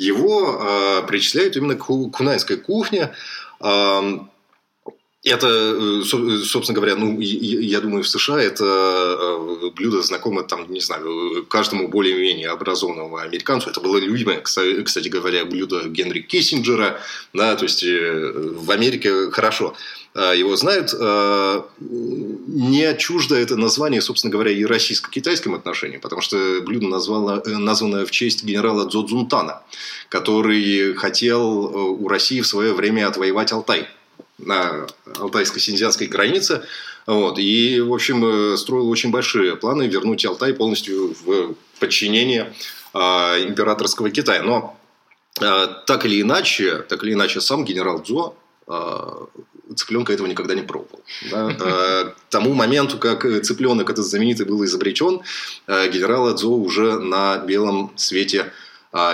Его 0.02 0.58
э, 0.60 1.06
причисляют 1.06 1.56
именно 1.56 1.76
к 1.76 1.86
кунайской 1.86 2.56
кухне. 2.56 3.12
Э, 3.60 4.18
это, 5.24 5.46
э, 5.46 6.02
собственно 6.04 6.74
говоря, 6.74 6.96
ну, 6.96 7.20
я 7.20 7.80
думаю, 7.80 8.02
в 8.02 8.08
США 8.08 8.42
это 8.42 8.64
э, 8.64 9.70
блюдо 9.70 10.02
знакомо, 10.02 10.42
там, 10.42 10.70
не 10.72 10.80
знаю, 10.80 11.46
каждому 11.48 11.86
более-менее 11.86 12.48
образованному 12.50 13.16
американцу. 13.16 13.70
Это 13.70 13.80
было 13.80 13.98
любимое, 13.98 14.40
кстати 14.40 15.08
говоря, 15.08 15.44
блюдо 15.44 15.88
Генри 15.88 16.22
Киссинджера. 16.22 16.98
Да, 17.32 17.54
то 17.54 17.64
есть, 17.64 17.84
э, 17.84 18.32
в 18.56 18.70
Америке 18.70 19.30
хорошо 19.30 19.74
его 20.14 20.56
знают. 20.56 20.92
Не 21.80 22.94
чуждо 22.98 23.34
это 23.34 23.56
название, 23.56 24.02
собственно 24.02 24.30
говоря, 24.30 24.50
и 24.50 24.62
российско-китайским 24.62 25.54
отношениям, 25.54 26.02
потому 26.02 26.20
что 26.20 26.60
блюдо 26.60 26.86
назвало, 26.86 27.42
названо 27.46 28.04
в 28.04 28.10
честь 28.10 28.44
генерала 28.44 28.84
Дзодзунтана, 28.84 29.62
который 30.10 30.92
хотел 30.92 31.96
у 31.98 32.08
России 32.08 32.42
в 32.42 32.46
свое 32.46 32.74
время 32.74 33.08
отвоевать 33.08 33.52
Алтай 33.52 33.88
на 34.42 34.86
алтайско-синьцзянской 35.18 36.06
границе. 36.06 36.62
Вот, 37.06 37.38
и, 37.38 37.80
в 37.80 37.92
общем, 37.92 38.24
э, 38.24 38.56
строил 38.56 38.88
очень 38.88 39.10
большие 39.10 39.56
планы 39.56 39.88
вернуть 39.88 40.24
Алтай 40.24 40.54
полностью 40.54 41.14
в 41.24 41.54
подчинение 41.80 42.54
э, 42.94 42.98
императорского 42.98 44.10
Китая. 44.10 44.42
Но 44.42 44.78
э, 45.40 45.66
так 45.86 46.04
или 46.04 46.20
иначе, 46.20 46.78
так 46.88 47.02
или 47.02 47.14
иначе, 47.14 47.40
сам 47.40 47.64
генерал 47.64 48.02
Дзо 48.02 48.34
а, 48.68 49.26
цыпленка 49.74 50.12
этого 50.12 50.28
никогда 50.28 50.54
не 50.54 50.62
пробовал. 50.62 51.02
Да? 51.30 51.52
К 51.52 52.14
тому 52.30 52.54
моменту, 52.54 52.96
как 52.96 53.24
цыпленок 53.42 53.90
этот 53.90 54.04
знаменитый 54.04 54.46
был 54.46 54.64
изобретен, 54.64 55.22
генерала 55.66 56.32
Дзо 56.32 56.54
уже 56.54 57.00
на 57.00 57.38
белом 57.38 57.92
свете 57.96 58.52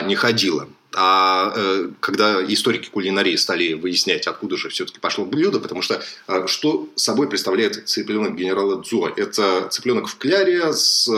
не 0.05 0.14
ходила. 0.17 0.69
А 0.94 1.53
э, 1.55 1.90
когда 2.01 2.42
историки 2.44 2.88
кулинарии 2.88 3.37
стали 3.37 3.74
выяснять, 3.74 4.27
откуда 4.27 4.57
же 4.57 4.70
все-таки 4.70 4.98
пошло 4.98 5.24
блюдо, 5.27 5.61
потому 5.61 5.83
что 5.83 6.03
что 6.46 6.88
собой 6.94 7.29
представляет 7.29 7.88
цыпленок 7.88 8.37
генерала 8.37 8.83
Дзо? 8.83 9.09
Это 9.09 9.68
цыпленок 9.68 10.09
в 10.09 10.16
кляре 10.16 10.72
с 10.72 11.09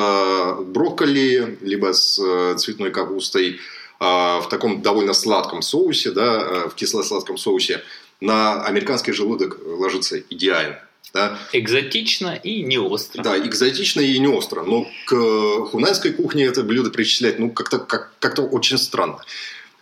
брокколи, 0.60 1.58
либо 1.60 1.92
с 1.92 2.18
э, 2.18 2.56
цветной 2.58 2.90
капустой, 2.90 3.60
в 4.00 4.46
таком 4.48 4.80
довольно 4.80 5.12
сладком 5.12 5.60
соусе, 5.60 6.10
да, 6.10 6.40
э, 6.40 6.68
в 6.70 6.74
кисло-сладком 6.74 7.36
соусе 7.36 7.82
на 8.20 8.64
американский 8.64 9.12
желудок 9.12 9.58
ложится 9.62 10.18
идеально. 10.30 10.82
Да. 11.12 11.38
Экзотично 11.52 12.34
и 12.34 12.62
не 12.62 12.78
остро. 12.78 13.22
Да, 13.22 13.38
экзотично 13.38 14.00
и 14.00 14.18
не 14.18 14.28
остро. 14.28 14.62
Но 14.62 14.86
к 15.06 15.66
хунанской 15.66 16.12
кухне 16.12 16.44
это 16.44 16.62
блюдо 16.62 16.90
причислять 16.90 17.38
ну, 17.38 17.50
как-то 17.50 17.78
как, 17.78 18.12
как 18.20 18.38
очень 18.52 18.78
странно. 18.78 19.18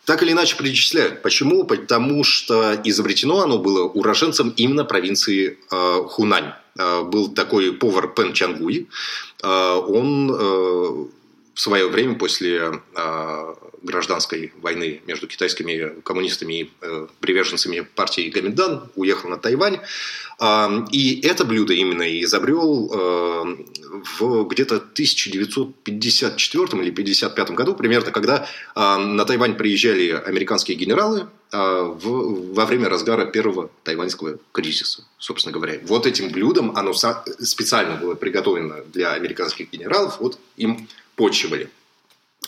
Так 0.09 0.23
или 0.23 0.33
иначе 0.33 0.57
причисляют. 0.57 1.21
Почему? 1.21 1.65
Потому 1.65 2.25
что 2.25 2.81
изобретено 2.83 3.43
оно 3.43 3.59
было 3.59 3.83
уроженцем 3.83 4.55
именно 4.57 4.87
провинции 4.87 5.59
э, 5.71 6.03
Хунань. 6.09 6.55
Э, 6.79 7.03
был 7.03 7.29
такой 7.29 7.75
повар 7.75 8.09
Пен 8.09 8.33
Чангуй. 8.33 8.89
Э, 9.43 9.75
он 9.75 10.31
э, 10.33 11.07
в 11.59 11.61
свое 11.61 11.89
время 11.89 12.15
после 12.15 12.81
э, 12.95 13.55
гражданской 13.83 14.53
войны 14.61 15.03
между 15.09 15.27
китайскими 15.27 16.01
коммунистами 16.03 16.55
и 16.61 16.71
э, 16.81 17.09
приверженцами 17.19 17.81
партии 17.81 18.31
Гаминдан 18.31 18.89
уехал 18.95 19.29
на 19.29 19.39
Тайвань. 19.39 19.81
Э, 20.41 20.85
и 20.93 21.21
это 21.27 21.45
блюдо 21.45 21.75
именно 21.75 22.05
изобрел 22.23 22.93
э, 22.93 23.57
в 24.21 24.45
где-то 24.45 24.77
1954 24.77 26.63
или 26.63 26.93
1955 26.93 27.51
году, 27.51 27.75
примерно, 27.75 28.13
когда 28.13 28.47
э, 28.77 28.97
на 28.97 29.25
Тайвань 29.25 29.57
приезжали 29.57 30.11
американские 30.11 30.77
генералы 30.77 31.27
в, 31.51 32.55
во 32.55 32.67
время 32.67 32.91
разгара 32.91 33.25
первого 33.25 33.71
тайваньского 33.83 34.39
кризиса, 34.53 35.05
собственно 35.19 35.53
говоря. 35.53 35.81
Вот 35.83 36.07
этим 36.07 36.29
блюдом 36.29 36.77
оно 36.77 36.93
специально 36.93 37.97
было 37.97 38.15
приготовлено 38.15 38.85
для 38.93 39.13
американских 39.13 39.71
генералов, 39.71 40.21
вот 40.21 40.39
им 40.59 40.87
почивали. 41.19 41.69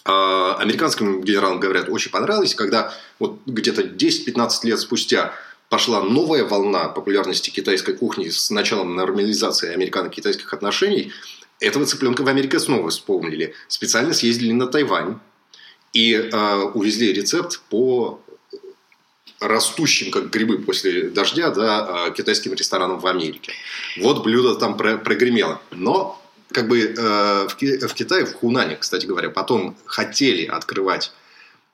А 0.04 0.54
американским 0.54 1.22
генералам, 1.22 1.60
говорят, 1.60 1.88
очень 1.90 2.10
понравилось, 2.10 2.54
когда 2.54 2.94
вот 3.18 3.40
где-то 3.44 3.82
10-15 3.82 4.50
лет 4.62 4.80
спустя 4.80 5.34
пошла 5.68 6.02
новая 6.02 6.44
волна 6.44 6.88
популярности 6.88 7.50
китайской 7.50 7.94
кухни 7.94 8.30
с 8.30 8.50
началом 8.50 8.96
нормализации 8.96 9.74
американо-китайских 9.74 10.52
отношений, 10.54 11.12
этого 11.60 11.84
цыпленка 11.84 12.22
в 12.22 12.28
Америке 12.28 12.58
снова 12.58 12.88
вспомнили. 12.88 13.54
Специально 13.68 14.14
съездили 14.14 14.52
на 14.52 14.66
Тайвань 14.66 15.18
и 15.92 16.14
э, 16.14 16.62
увезли 16.74 17.12
рецепт 17.12 17.60
по 17.68 18.20
растущим, 19.40 20.10
как 20.10 20.30
грибы 20.30 20.58
после 20.58 21.08
дождя, 21.10 21.50
да, 21.50 22.06
а, 22.06 22.10
китайским 22.10 22.52
ресторанам 22.52 22.98
в 22.98 23.06
Америке. 23.06 23.52
Вот 23.98 24.22
блюдо 24.22 24.54
там 24.54 24.76
прогремело. 24.76 25.60
Но 25.70 26.19
как 26.52 26.68
бы 26.68 26.80
э, 26.80 27.48
в, 27.48 27.54
в 27.54 27.94
Китае, 27.94 28.26
в 28.26 28.34
Хунане, 28.34 28.76
кстати 28.76 29.06
говоря, 29.06 29.30
потом 29.30 29.76
хотели 29.84 30.46
открывать 30.46 31.12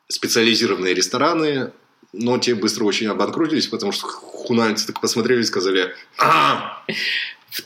специализированные 0.08 0.94
рестораны, 0.94 1.72
но 2.12 2.38
те 2.38 2.54
быстро 2.54 2.84
очень 2.84 3.08
обанкротились, 3.08 3.66
потому 3.66 3.92
что 3.92 4.06
хунанцы 4.06 4.86
так 4.86 5.00
посмотрели 5.00 5.40
и 5.40 5.44
сказали, 5.44 5.94
а, 6.18 6.82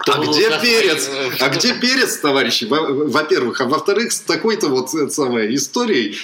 а 0.07 0.19
где 0.19 0.51
перец? 0.61 1.11
А 1.41 1.49
где 1.49 1.75
перец, 1.75 2.19
товарищи? 2.19 2.65
Во-первых, 2.65 3.61
а 3.61 3.65
во-вторых, 3.65 4.13
с 4.13 4.21
такой-то 4.21 4.69
вот 4.69 4.95
э, 4.95 5.09
самой 5.11 5.55
историей 5.55 6.17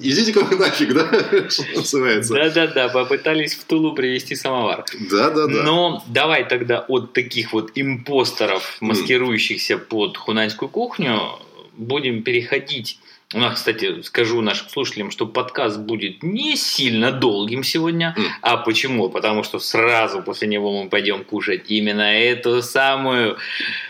Идите-ка 0.00 0.40
вы 0.40 0.56
нафиг, 0.56 0.92
да? 0.92 1.08
называется. 1.74 2.34
Да-да-да, 2.34 2.88
попытались 2.88 3.54
в 3.54 3.64
Тулу 3.64 3.94
привести 3.94 4.34
самовар. 4.34 4.84
Да-да-да. 5.10 5.62
Но 5.62 6.04
давай 6.08 6.46
тогда 6.46 6.80
от 6.80 7.12
таких 7.12 7.52
вот 7.52 7.72
импостеров, 7.74 8.76
маскирующихся 8.80 9.78
под 9.78 10.16
хунаньскую 10.16 10.68
кухню, 10.68 11.38
будем 11.76 12.22
переходить 12.22 12.98
у 13.34 13.38
нас, 13.38 13.54
кстати, 13.56 14.02
скажу 14.02 14.40
нашим 14.42 14.68
слушателям, 14.68 15.10
что 15.10 15.26
подкаст 15.26 15.78
будет 15.78 16.22
не 16.22 16.56
сильно 16.56 17.10
долгим 17.10 17.64
сегодня. 17.64 18.14
Mm. 18.16 18.22
А 18.42 18.56
почему? 18.58 19.08
Потому 19.08 19.42
что 19.42 19.58
сразу 19.58 20.22
после 20.22 20.46
него 20.46 20.84
мы 20.84 20.88
пойдем 20.88 21.24
кушать 21.24 21.64
именно 21.68 22.16
эту 22.16 22.62
самую 22.62 23.36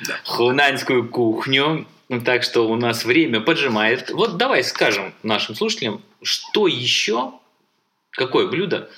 да. 0.07 0.18
хунаньскую 0.24 1.09
кухню. 1.09 1.87
Ну, 2.09 2.21
так 2.21 2.43
что 2.43 2.69
у 2.69 2.77
нас 2.77 3.05
время 3.05 3.40
поджимает. 3.40 4.11
Вот 4.11 4.37
давай 4.37 4.62
скажем 4.62 5.14
нашим 5.23 5.55
слушателям, 5.55 6.03
что 6.23 6.67
еще, 6.67 7.33
какое 8.11 8.47
блюдо 8.47 8.90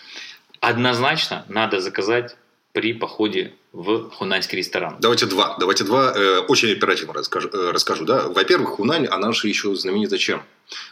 однозначно 0.61 1.45
надо 1.49 1.81
заказать 1.81 2.37
при 2.73 2.93
походе 2.93 3.55
в 3.73 4.11
хунаньский 4.11 4.59
ресторан. 4.59 4.97
Давайте 5.01 5.27
два. 5.27 5.57
Давайте 5.59 5.85
два. 5.85 6.13
Э, 6.15 6.39
очень 6.41 6.73
оперативно 6.73 7.15
расскажу. 7.15 7.49
Э, 7.53 7.71
расскажу 7.71 8.05
да? 8.05 8.29
Во-первых, 8.29 8.77
Хунань, 8.77 9.07
она 9.07 9.33
же 9.33 9.49
еще 9.49 9.75
знаменита 9.75 10.19
чем? 10.19 10.43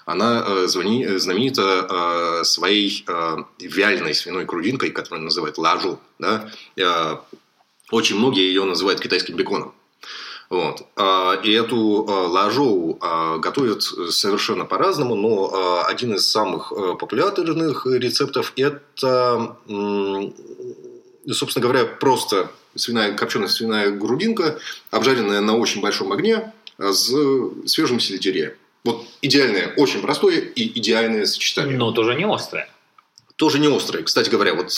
Она 0.07 0.44
э, 0.46 0.66
звони, 0.66 1.07
знаменита 1.18 2.40
э, 2.40 2.44
своей 2.44 3.05
э, 3.07 3.37
вяленой 3.59 4.14
свиной 4.14 4.44
грудинкой, 4.44 4.90
которую 4.90 5.24
называют 5.24 5.59
лажу. 5.59 5.98
Да? 6.18 6.50
Э, 6.77 7.16
очень 7.90 8.16
многие 8.16 8.46
ее 8.48 8.64
называют 8.64 9.00
китайским 9.00 9.37
беконом. 9.37 9.74
Вот. 10.54 10.86
А, 10.94 11.34
и 11.42 11.50
эту 11.50 12.06
а, 12.08 12.28
лажоу 12.28 12.96
а, 13.00 13.38
готовят 13.38 13.82
совершенно 13.82 14.64
по-разному, 14.64 15.16
но 15.16 15.84
один 15.84 16.14
из 16.14 16.28
самых 16.30 16.72
популярных 17.00 17.86
рецептов– 17.86 18.52
это, 18.56 19.56
собственно 21.28 21.62
говоря, 21.62 21.86
просто 21.86 22.52
свиная, 22.76 23.14
копченая 23.14 23.48
свиная 23.48 23.90
грудинка, 23.90 24.60
обжаренная 24.92 25.40
на 25.40 25.56
очень 25.56 25.80
большом 25.80 26.12
огне 26.12 26.52
с 26.78 27.12
свежим 27.66 27.98
сельдереем. 27.98 28.52
Вот 28.84 29.04
идеальное, 29.22 29.74
очень 29.76 30.02
простое 30.02 30.38
и 30.38 30.78
идеальное 30.78 31.26
сочетание. 31.26 31.76
Но 31.76 31.90
тоже 31.90 32.14
не 32.14 32.26
острое. 32.26 32.68
Тоже 33.34 33.58
не 33.58 33.66
острое. 33.66 34.04
Кстати 34.04 34.30
говоря, 34.30 34.54
вот 34.54 34.72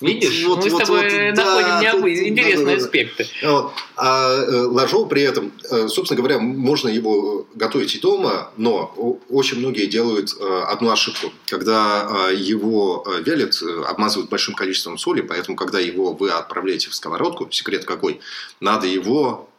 Видишь, 0.00 0.44
вот, 0.46 0.64
мы 0.64 0.70
вот, 0.70 0.82
с 0.82 0.86
тобой 0.86 1.02
вот, 1.02 1.36
находим 1.36 1.68
да, 1.68 1.82
необычные, 1.82 2.28
интересные 2.30 2.64
да, 2.64 2.72
да, 2.72 2.84
аспекты. 2.84 3.26
Вот. 3.42 3.72
А 3.96 4.34
э, 4.34 4.62
ложоу 4.62 5.06
при 5.06 5.22
этом, 5.22 5.52
э, 5.70 5.88
собственно 5.88 6.16
говоря, 6.16 6.38
можно 6.38 6.88
его 6.88 7.46
готовить 7.54 7.94
и 7.94 8.00
дома, 8.00 8.50
но 8.56 9.18
очень 9.28 9.58
многие 9.58 9.86
делают 9.86 10.34
э, 10.40 10.62
одну 10.68 10.90
ошибку. 10.90 11.32
Когда 11.46 12.30
его 12.32 13.06
вялят, 13.26 13.60
обмазывают 13.86 14.30
большим 14.30 14.54
количеством 14.54 14.96
соли, 14.96 15.20
поэтому, 15.20 15.56
когда 15.56 15.78
его 15.78 16.14
вы 16.14 16.30
отправляете 16.30 16.88
в 16.88 16.94
сковородку, 16.94 17.50
секрет 17.50 17.84
какой, 17.84 18.20
надо 18.60 18.86
его 18.86 19.50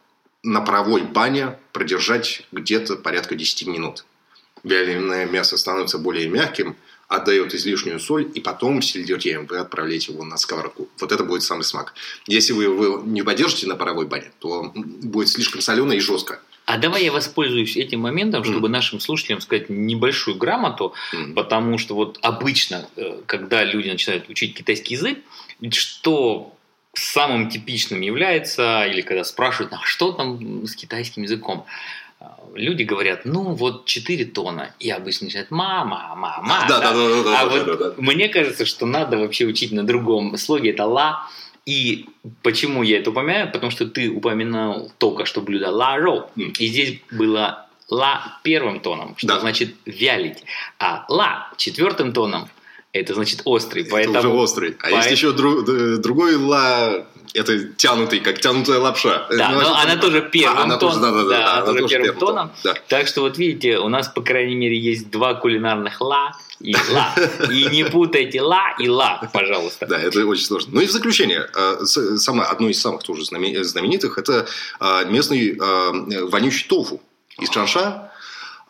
на 0.42 0.60
паровой 0.60 1.02
бане 1.02 1.56
продержать 1.72 2.42
где-то 2.50 2.96
порядка 2.96 3.36
10 3.36 3.68
минут. 3.68 4.04
Вяленое 4.64 5.26
мясо 5.26 5.56
становится 5.56 5.98
более 5.98 6.28
мягким– 6.28 6.76
отдает 7.12 7.54
излишнюю 7.54 8.00
соль, 8.00 8.30
и 8.34 8.40
потом 8.40 8.80
сельдереем 8.80 9.46
вы 9.46 9.58
отправляете 9.58 10.12
его 10.12 10.24
на 10.24 10.38
сковородку. 10.38 10.88
Вот 10.98 11.12
это 11.12 11.24
будет 11.24 11.42
самый 11.42 11.62
смак. 11.62 11.94
Если 12.26 12.52
вы 12.52 12.64
его 12.64 13.02
не 13.04 13.22
подержите 13.22 13.66
на 13.66 13.76
паровой 13.76 14.06
бане, 14.06 14.32
то 14.38 14.72
будет 14.74 15.28
слишком 15.28 15.60
солено 15.60 15.92
и 15.92 16.00
жестко. 16.00 16.40
А 16.64 16.78
давай 16.78 17.04
я 17.04 17.12
воспользуюсь 17.12 17.76
этим 17.76 18.00
моментом, 18.00 18.44
чтобы 18.44 18.68
mm. 18.68 18.70
нашим 18.70 19.00
слушателям 19.00 19.40
сказать 19.40 19.68
небольшую 19.68 20.36
грамоту, 20.38 20.94
mm. 21.12 21.34
потому 21.34 21.76
что 21.76 21.94
вот 21.94 22.18
обычно, 22.22 22.88
э, 22.96 23.20
когда 23.26 23.64
люди 23.64 23.90
начинают 23.90 24.28
учить 24.28 24.54
китайский 24.54 24.94
язык, 24.94 25.18
что 25.70 26.54
самым 26.94 27.50
типичным 27.50 28.00
является, 28.00 28.84
или 28.86 29.00
когда 29.00 29.24
спрашивают, 29.24 29.72
а 29.72 29.80
что 29.82 30.12
там 30.12 30.66
с 30.66 30.76
китайским 30.76 31.24
языком, 31.24 31.66
люди 32.54 32.82
говорят, 32.82 33.24
ну 33.24 33.54
вот 33.54 33.86
4 33.86 34.24
тона. 34.26 34.74
И 34.78 34.90
обычно 34.90 35.26
начинают 35.26 35.50
мама, 35.50 36.14
мама. 36.16 36.66
Да, 36.68 36.80
да, 36.80 36.92
да, 36.92 37.08
да, 37.08 37.22
да, 37.22 37.40
а 37.40 37.46
да, 37.46 37.50
вот 37.50 37.66
да, 37.66 37.90
да. 37.90 37.94
мне 37.96 38.28
кажется, 38.28 38.66
что 38.66 38.86
надо 38.86 39.18
вообще 39.18 39.44
учить 39.44 39.72
на 39.72 39.84
другом 39.84 40.36
слоге. 40.36 40.70
Это 40.70 40.86
ла. 40.86 41.28
И 41.64 42.06
почему 42.42 42.82
я 42.82 42.98
это 42.98 43.10
упоминаю? 43.10 43.50
Потому 43.52 43.70
что 43.70 43.86
ты 43.86 44.10
упоминал 44.10 44.90
только 44.98 45.24
что 45.24 45.40
блюдо 45.40 45.70
ла. 45.70 45.96
Mm. 45.96 46.58
И 46.58 46.66
здесь 46.66 47.00
было 47.10 47.66
ла 47.88 48.38
первым 48.42 48.80
тоном, 48.80 49.14
что 49.16 49.28
да. 49.28 49.40
значит 49.40 49.74
вялить. 49.86 50.44
А 50.78 51.04
ла 51.08 51.50
четвертым 51.56 52.12
тоном 52.12 52.48
это 52.92 53.14
значит 53.14 53.42
острый. 53.44 53.82
Это 53.82 53.90
поэтому... 53.90 54.18
уже 54.18 54.28
острый. 54.28 54.76
А 54.80 54.90
По... 54.90 54.96
есть 54.96 55.10
еще 55.10 55.32
друг, 55.32 55.64
другой 56.00 56.36
ла 56.36 57.06
это 57.34 57.64
тянутый, 57.74 58.20
как 58.20 58.40
тянутая 58.40 58.78
лапша. 58.78 59.26
Да, 59.30 59.48
Ну, 59.50 59.54
но 59.56 59.60
это- 59.62 59.76
она 59.78 59.96
тоже 59.96 60.22
первым 60.32 60.58
А, 60.58 60.62
она 60.64 60.76
тоже, 60.76 60.98
тоном. 61.00 61.14
да, 61.14 61.22
да, 61.22 61.28
да, 61.28 61.52
она 61.52 61.62
она 61.70 61.80
тоже 61.80 61.88
первым 61.96 62.18
тоном. 62.18 62.50
Да. 62.64 62.74
Так 62.88 63.06
что 63.08 63.22
вот 63.22 63.38
видите, 63.38 63.78
у 63.78 63.88
нас, 63.88 64.08
по 64.08 64.20
крайней 64.22 64.54
мере, 64.56 64.78
есть 64.78 65.10
два 65.10 65.34
кулинарных 65.34 66.00
ла 66.00 66.32
и 66.60 66.74
ла. 66.92 67.14
И 67.50 67.64
не 67.70 67.84
путайте 67.84 68.40
ла 68.42 68.74
и 68.78 68.88
ла, 68.88 69.28
пожалуйста. 69.32 69.86
Да, 69.86 69.98
это 70.00 70.24
очень 70.26 70.44
сложно. 70.44 70.70
Ну 70.74 70.80
и 70.80 70.86
в 70.86 70.90
заключение, 70.90 71.48
э, 71.54 71.84
самое, 71.84 72.48
одно 72.48 72.68
из 72.68 72.80
самых 72.80 73.02
тоже 73.02 73.22
знаме- 73.24 73.62
знаменитых, 73.64 74.18
это 74.18 74.46
э, 74.80 75.04
местный 75.10 75.56
э, 75.58 76.24
вонючий 76.26 76.66
тофу 76.68 77.00
из 77.40 77.48
чанша. 77.50 78.08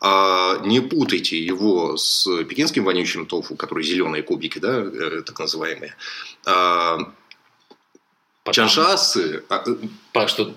А, 0.05 0.57
Не 0.65 0.81
путайте 0.81 1.37
его 1.39 1.95
с 1.95 2.27
пекинским 2.43 2.83
вонючим 2.83 3.25
тофу, 3.25 3.55
который 3.55 3.85
зеленые 3.85 4.21
кубики, 4.21 4.59
да, 4.59 4.83
так 5.25 5.39
называемые. 5.39 5.95
Потому- 8.43 8.67
Чаншасы, 8.69 9.43
а, 9.49 9.63
э, 9.65 9.75
Потому 10.11 10.27
что 10.27 10.53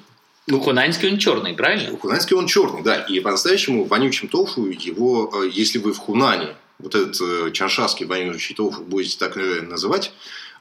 ну, 0.49 0.61
хунаньский 0.61 1.11
он 1.11 1.19
черный, 1.19 1.55
правильно? 1.55 1.97
Хунаньский 1.99 2.37
он 2.37 2.47
черный, 2.47 2.83
да. 2.83 3.03
И 3.03 3.21
по-настоящему 3.21 3.85
вонючим 3.85 4.29
тофу 4.29 4.67
его, 4.67 5.33
э, 5.45 5.51
если 5.53 5.79
вы 5.79 5.93
в 5.93 5.99
Хунане 5.99 6.57
вот 6.79 6.95
этот 6.95 7.21
э, 7.21 7.51
чаншаский 7.53 8.07
вонючий 8.07 8.55
тофу 8.55 8.83
будете 8.83 9.19
так 9.19 9.37
называть, 9.37 10.13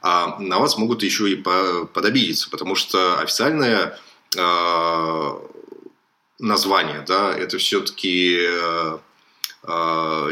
а 0.02 0.38
на 0.38 0.58
вас 0.58 0.76
могут 0.78 1.02
еще 1.02 1.30
и 1.30 1.36
по- 1.36 1.84
подобидеться, 1.86 2.48
потому 2.50 2.74
что 2.74 3.18
официальное 3.20 3.98
название, 6.38 7.00
да, 7.08 7.32
это 7.32 7.56
все-таки 7.58 8.38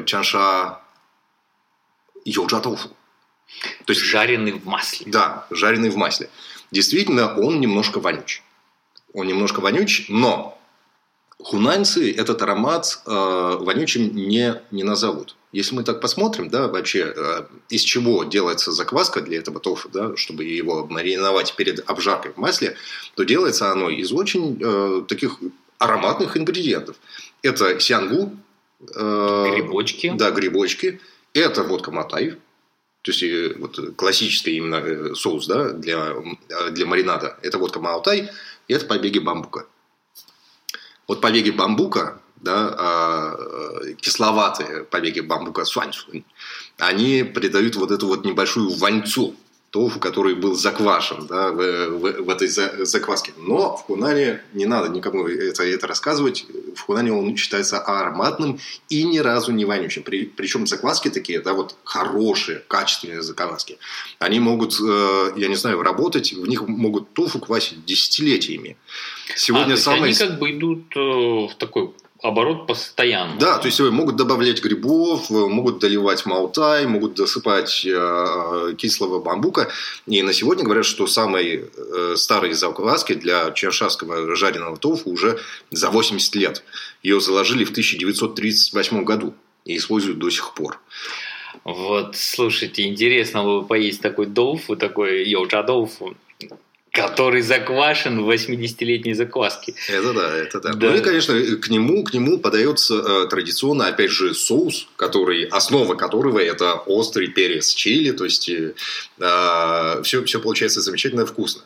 чанша 0.07 0.81
йоджа 2.25 2.61
тофу. 2.61 2.89
То 3.87 3.93
есть 3.93 4.03
Жареный 4.03 4.53
в 4.53 4.67
масле. 4.67 5.07
да, 5.11 5.47
жареный 5.51 5.89
в 5.91 5.97
масле. 5.97 6.29
Действительно, 6.71 7.35
он 7.37 7.61
немножко 7.61 8.01
вонючий. 8.01 8.43
Он 9.13 9.27
немножко 9.27 9.61
вонючий, 9.61 10.07
но 10.09 10.59
хунаньцы 11.39 12.13
этот 12.13 12.43
аромат 12.43 13.01
э, 13.07 13.11
вонючим 13.11 14.15
не, 14.15 14.61
не 14.71 14.83
назовут. 14.83 15.37
Если 15.53 15.75
мы 15.75 15.85
так 15.85 16.01
посмотрим, 16.01 16.49
да, 16.49 16.69
вообще, 16.69 17.13
э, 17.15 17.45
из 17.69 17.83
чего 17.83 18.25
делается 18.25 18.73
закваска 18.73 19.21
для 19.21 19.39
этого 19.39 19.61
тофу, 19.61 19.89
да, 19.89 20.17
чтобы 20.17 20.45
его 20.45 20.87
мариновать 20.87 21.55
перед 21.55 21.89
обжаркой 21.89 22.33
в 22.33 22.39
масле, 22.39 22.77
то 23.15 23.25
делается 23.25 23.71
оно 23.71 23.91
из 23.91 24.13
очень 24.13 24.59
э, 24.61 25.03
таких 25.07 25.39
ароматных 25.79 26.37
ингредиентов. 26.37 26.97
Это 27.43 27.79
сянгу, 27.79 28.33
э, 28.95 29.47
Грибочки. 29.53 30.13
да, 30.17 30.31
грибочки. 30.31 31.01
Это 31.35 31.63
водка 31.63 31.91
Матай. 31.91 32.37
То 33.05 33.11
есть, 33.11 33.23
э, 33.23 33.55
вот 33.59 33.79
классический 33.97 34.57
именно 34.57 34.77
э, 34.77 35.15
соус 35.15 35.47
да, 35.47 35.73
для, 35.73 36.15
э, 36.49 36.71
для 36.71 36.87
маринада. 36.87 37.39
Это 37.43 37.59
водка 37.59 37.79
Маотай. 37.79 38.31
И 38.67 38.73
это 38.73 38.87
побеги 38.87 39.19
бамбука. 39.19 39.67
Вот 41.07 41.21
побеги 41.21 41.51
бамбука, 41.51 42.19
да, 42.37 42.75
а, 42.79 43.37
э, 43.83 43.93
кисловатые 44.01 44.85
побеги 44.85 45.21
бамбука 45.21 45.67
суань-сунь, 45.67 46.25
они 46.79 47.25
придают 47.25 47.77
вот 47.77 47.91
эту 47.91 48.07
вот 48.07 48.25
небольшую 48.25 48.71
воньцу 48.71 49.37
тофу, 49.75 49.99
который 49.99 50.37
был 50.37 50.55
заквашен 50.55 51.27
да, 51.27 51.51
в, 51.51 51.57
в- 51.89 52.23
в 52.23 52.31
этой 52.31 52.47
за- 52.47 52.85
закваске. 52.85 53.33
Но 53.39 53.77
в 53.77 53.81
Хунане 53.83 54.41
не 54.53 54.67
надо 54.67 54.89
никому 54.89 55.27
это, 55.27 55.65
это 55.65 55.89
рассказывать. 55.89 56.47
В 56.77 56.81
Хунане 56.81 57.13
он 57.13 57.37
считается 57.37 57.81
ароматным 57.81 58.61
и 58.89 59.03
ни 59.03 59.19
разу 59.19 59.51
не 59.51 59.65
вонючим. 59.65 60.05
При- 60.05 60.27
причем 60.27 60.69
закваски 60.69 61.11
такие, 61.11 61.41
да, 61.41 61.55
вот 61.55 61.75
хорошие, 61.83 62.63
качественные 62.69 63.23
закваски. 63.23 63.79
Они 64.21 64.39
могут, 64.39 64.75
э, 64.81 65.33
я 65.37 65.49
не 65.49 65.57
знаю, 65.57 65.83
работать, 65.83 66.33
в 66.33 66.47
них 66.47 66.63
могут 66.69 67.13
тофу 67.13 67.41
квасить 67.41 67.85
десятилетиями. 67.85 68.77
А, 69.35 69.37
Сегодня 69.37 69.73
есть 69.73 69.83
самый... 69.83 70.11
они 70.11 70.15
как 70.15 70.39
бы 70.39 70.53
идут 70.53 70.85
э, 70.97 71.01
в 71.01 71.55
такой 71.59 71.91
оборот 72.25 72.67
постоянно. 72.67 73.39
Да, 73.39 73.59
то 73.59 73.67
есть 73.67 73.79
э, 73.81 73.91
могут 73.91 74.17
добавлять 74.17 74.63
грибов, 74.63 75.31
э, 75.31 75.35
могут 75.35 75.79
доливать 75.79 76.25
маутай, 76.25 76.87
могут 76.87 77.15
досыпать 77.15 77.85
э, 77.85 78.75
кислого 78.79 79.21
бамбука. 79.21 79.69
И 80.07 80.23
на 80.23 80.33
сегодня 80.33 80.65
говорят, 80.65 80.87
что 80.87 81.07
самые 81.07 81.69
э, 81.77 82.15
старые 82.17 82.55
закваски 82.55 83.13
для 83.13 83.51
чаншавского 83.51 84.35
жареного 84.37 84.79
тофу 84.79 85.11
уже 85.11 85.39
за 85.71 85.91
80 85.91 86.35
лет. 86.37 86.65
Ее 87.03 87.21
заложили 87.21 87.65
в 87.65 87.73
1938 87.73 89.05
году 89.05 89.35
и 89.67 89.77
используют 89.77 90.19
до 90.19 90.31
сих 90.31 90.55
пор. 90.55 90.81
Вот, 91.65 92.17
слушайте, 92.17 92.85
интересно 92.85 93.43
было 93.43 93.61
бы 93.61 93.67
поесть 93.67 94.01
такой 94.01 94.27
доуфу, 94.27 94.77
такой 94.77 95.29
йоджа 95.29 95.63
доуфу, 95.63 96.17
который 96.95 97.43
заквашен 97.43 98.23
в 98.23 98.31
80-летней 98.31 99.15
закваске. 99.15 99.75
Это 99.89 100.13
да, 100.13 100.37
это 100.37 100.61
да. 100.61 100.73
Да. 100.75 100.91
Ну 100.91 100.97
и, 100.97 101.01
конечно, 101.01 101.35
к 101.57 101.69
нему, 101.69 102.05
к 102.05 102.15
нему 102.15 102.39
подается 102.39 102.95
э, 102.95 103.27
традиционно, 103.29 103.89
опять 103.89 104.13
же, 104.13 104.33
соус, 104.33 104.87
который, 104.95 105.45
основа 105.47 105.97
которого 105.97 106.39
это 106.39 106.75
острый 106.75 107.27
перец 107.27 107.75
чили, 107.75 108.13
то 108.13 108.25
есть 108.25 108.49
все, 108.49 110.25
все 110.25 110.41
получается 110.41 110.81
замечательно 110.81 111.27
вкусно. 111.27 111.63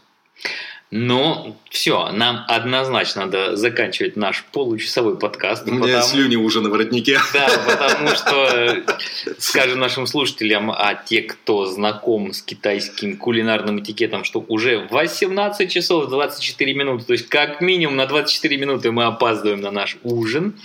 Но 0.91 1.55
все, 1.69 2.11
нам 2.13 2.45
однозначно 2.49 3.27
надо 3.27 3.57
заканчивать 3.57 4.17
наш 4.17 4.43
получасовой 4.53 5.19
подкаст. 5.19 5.69
У 5.69 5.73
меня 5.73 5.83
потому- 5.83 6.03
слюни 6.05 6.37
уже 6.37 6.63
на 6.63 6.71
воротнике. 6.71 7.19
Да, 7.35 7.47
потому 7.67 8.09
что, 8.15 8.83
скажем 9.39 9.81
нашим 9.81 10.07
слушателям, 10.07 10.71
а 10.71 10.95
те, 10.95 11.23
кто 11.23 11.67
знаком 11.67 12.33
с 12.33 12.41
китайским 12.41 13.19
кулинарным 13.19 13.81
этикетом, 13.81 14.25
что 14.25 14.43
уже 14.49 14.87
18 14.91 15.71
часов 15.71 16.09
24 16.09 16.73
минуты, 16.73 17.05
то 17.05 17.13
есть 17.13 17.29
как 17.29 17.61
минимум 17.61 17.97
на 17.97 18.07
24 18.07 18.57
минуты 18.57 18.91
мы 18.91 19.05
опаздываем 19.05 19.61
на 19.61 19.71
наш 19.71 19.99
ужин. 20.03 20.59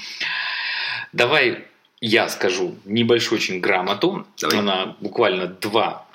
Давай 1.11 1.65
я 1.99 2.29
скажу 2.29 2.75
небольшую 2.85 3.39
очень 3.39 3.59
грамоту. 3.59 4.25
Давай. 4.39 4.59
Она 4.59 4.95
буквально 5.01 5.47
два 5.47 6.05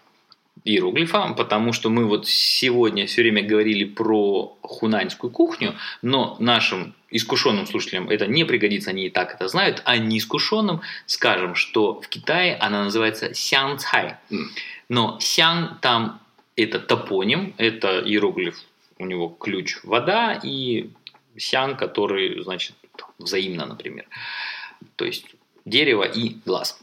иероглифа, 0.65 1.35
потому 1.37 1.73
что 1.73 1.91
мы 1.91 2.05
вот 2.07 2.27
сегодня 2.27 3.07
все 3.07 3.23
время 3.23 3.43
говорили 3.43 3.85
про 3.85 4.57
хунаньскую 4.63 5.31
кухню, 5.31 5.75
но 6.03 6.37
нашим 6.41 6.95
искушенным 7.11 7.67
слушателям 7.67 8.11
это 8.11 8.27
не 8.27 8.45
пригодится, 8.45 8.91
они 8.91 9.07
и 9.07 9.11
так 9.11 9.35
это 9.35 9.49
знают, 9.49 9.83
а 9.85 9.97
неискушенным 9.97 10.83
скажем, 11.07 11.55
что 11.55 12.01
в 12.01 12.09
Китае 12.09 12.57
она 12.57 12.85
называется 12.85 13.35
сян 13.35 13.79
цай. 13.79 14.17
М. 14.31 14.51
Но 14.89 15.19
сян 15.21 15.79
там 15.81 16.21
это 16.57 16.79
топоним, 16.79 17.55
это 17.57 18.01
иероглиф, 18.01 18.61
у 18.99 19.07
него 19.07 19.29
ключ 19.29 19.79
вода 19.85 20.39
и 20.43 20.91
сян, 21.37 21.77
который 21.77 22.43
значит 22.43 22.75
взаимно, 23.19 23.67
например. 23.67 24.07
То 24.97 25.05
есть 25.05 25.27
дерево 25.65 26.05
и 26.05 26.37
глаз. 26.45 26.81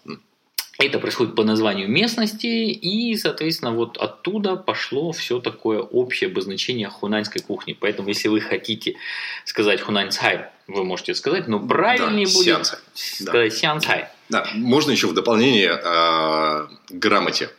Это 0.77 0.99
происходит 0.99 1.35
по 1.35 1.43
названию 1.45 1.88
местности, 1.88 2.47
и, 2.47 3.15
соответственно, 3.15 3.71
вот 3.71 3.97
оттуда 3.97 4.57
пошло 4.57 5.13
все 5.13 5.39
такое 5.39 5.79
общее 5.79 6.29
обозначение 6.29 6.89
хунаньской 6.89 7.41
кухни. 7.41 7.73
Поэтому, 7.79 8.09
если 8.09 8.27
вы 8.27 8.41
хотите 8.41 8.97
сказать 9.45 9.79
хунань 9.79 10.11
цай, 10.11 10.47
вы 10.67 10.83
можете 10.83 11.15
сказать, 11.15 11.47
но 11.47 11.59
правильнее 11.65 12.27
Да, 12.27 12.33
будет 12.33 12.45
сян 12.45 12.63
цай. 12.65 12.79
сказать 12.93 13.53
сян 13.53 13.79
цай. 13.79 14.09
Да, 14.27 14.47
можно 14.55 14.91
еще 14.91 15.07
в 15.07 15.13
дополнение 15.13 15.79
э, 15.81 16.67
грамоте 16.89 17.49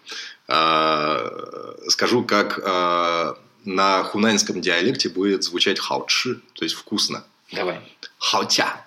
э, 0.48 1.74
скажу, 1.88 2.22
как 2.22 2.59
э, 2.62 3.35
на 3.64 4.05
хунаньском 4.05 4.61
диалекте 4.61 5.09
будет 5.09 5.42
звучать 5.42 5.79
хаучи, 5.79 6.35
то 6.52 6.64
есть 6.64 6.74
вкусно. 6.74 7.24
Давай. 7.52 7.81
Хаутя. 8.18 8.85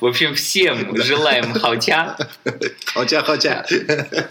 В 0.00 0.06
общем, 0.06 0.34
всем 0.34 0.96
желаем 0.96 1.52
хаутя, 1.54 2.16
Хаутя, 2.94 3.22
хаутя. 3.22 3.66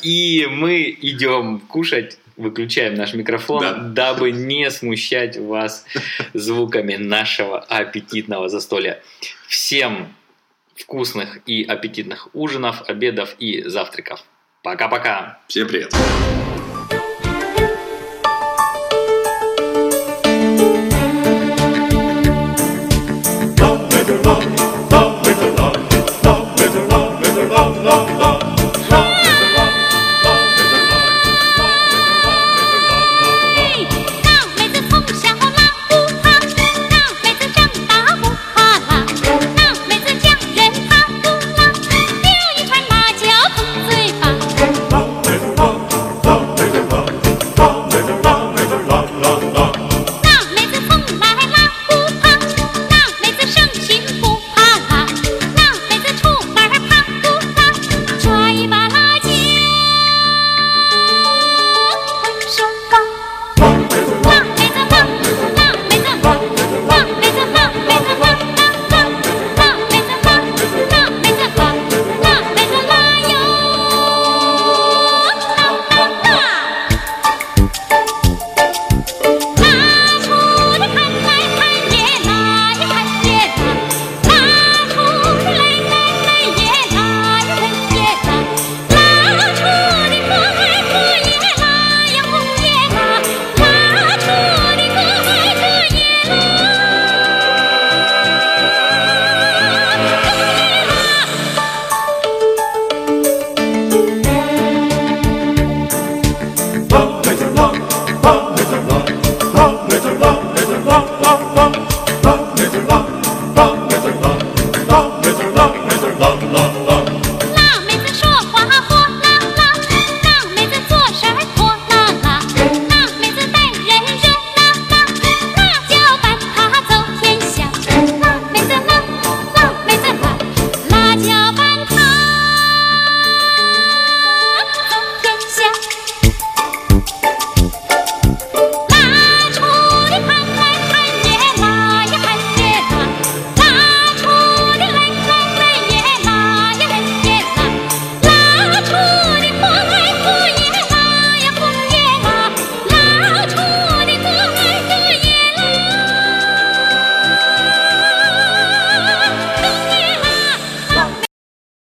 и 0.02 0.48
мы 0.50 0.95
идем 1.02 1.60
кушать. 1.60 2.17
Выключаем 2.38 2.93
наш 2.93 3.13
микрофон, 3.13 3.60
Да. 3.62 3.74
дабы 3.74 4.32
не 4.32 4.72
смущать 4.72 5.36
вас 5.36 5.86
звуками 6.34 6.95
нашего 6.95 7.60
аппетитного 7.60 8.48
застолья. 8.48 9.02
Всем 9.50 10.15
вкусных 10.78 11.39
и 11.45 11.63
аппетитных 11.65 12.30
ужинов, 12.34 12.84
обедов 12.88 13.36
и 13.39 13.63
завтраков. 13.67 14.24
Пока-пока. 14.63 15.39
Всем 15.50 15.67
привет. 15.67 15.93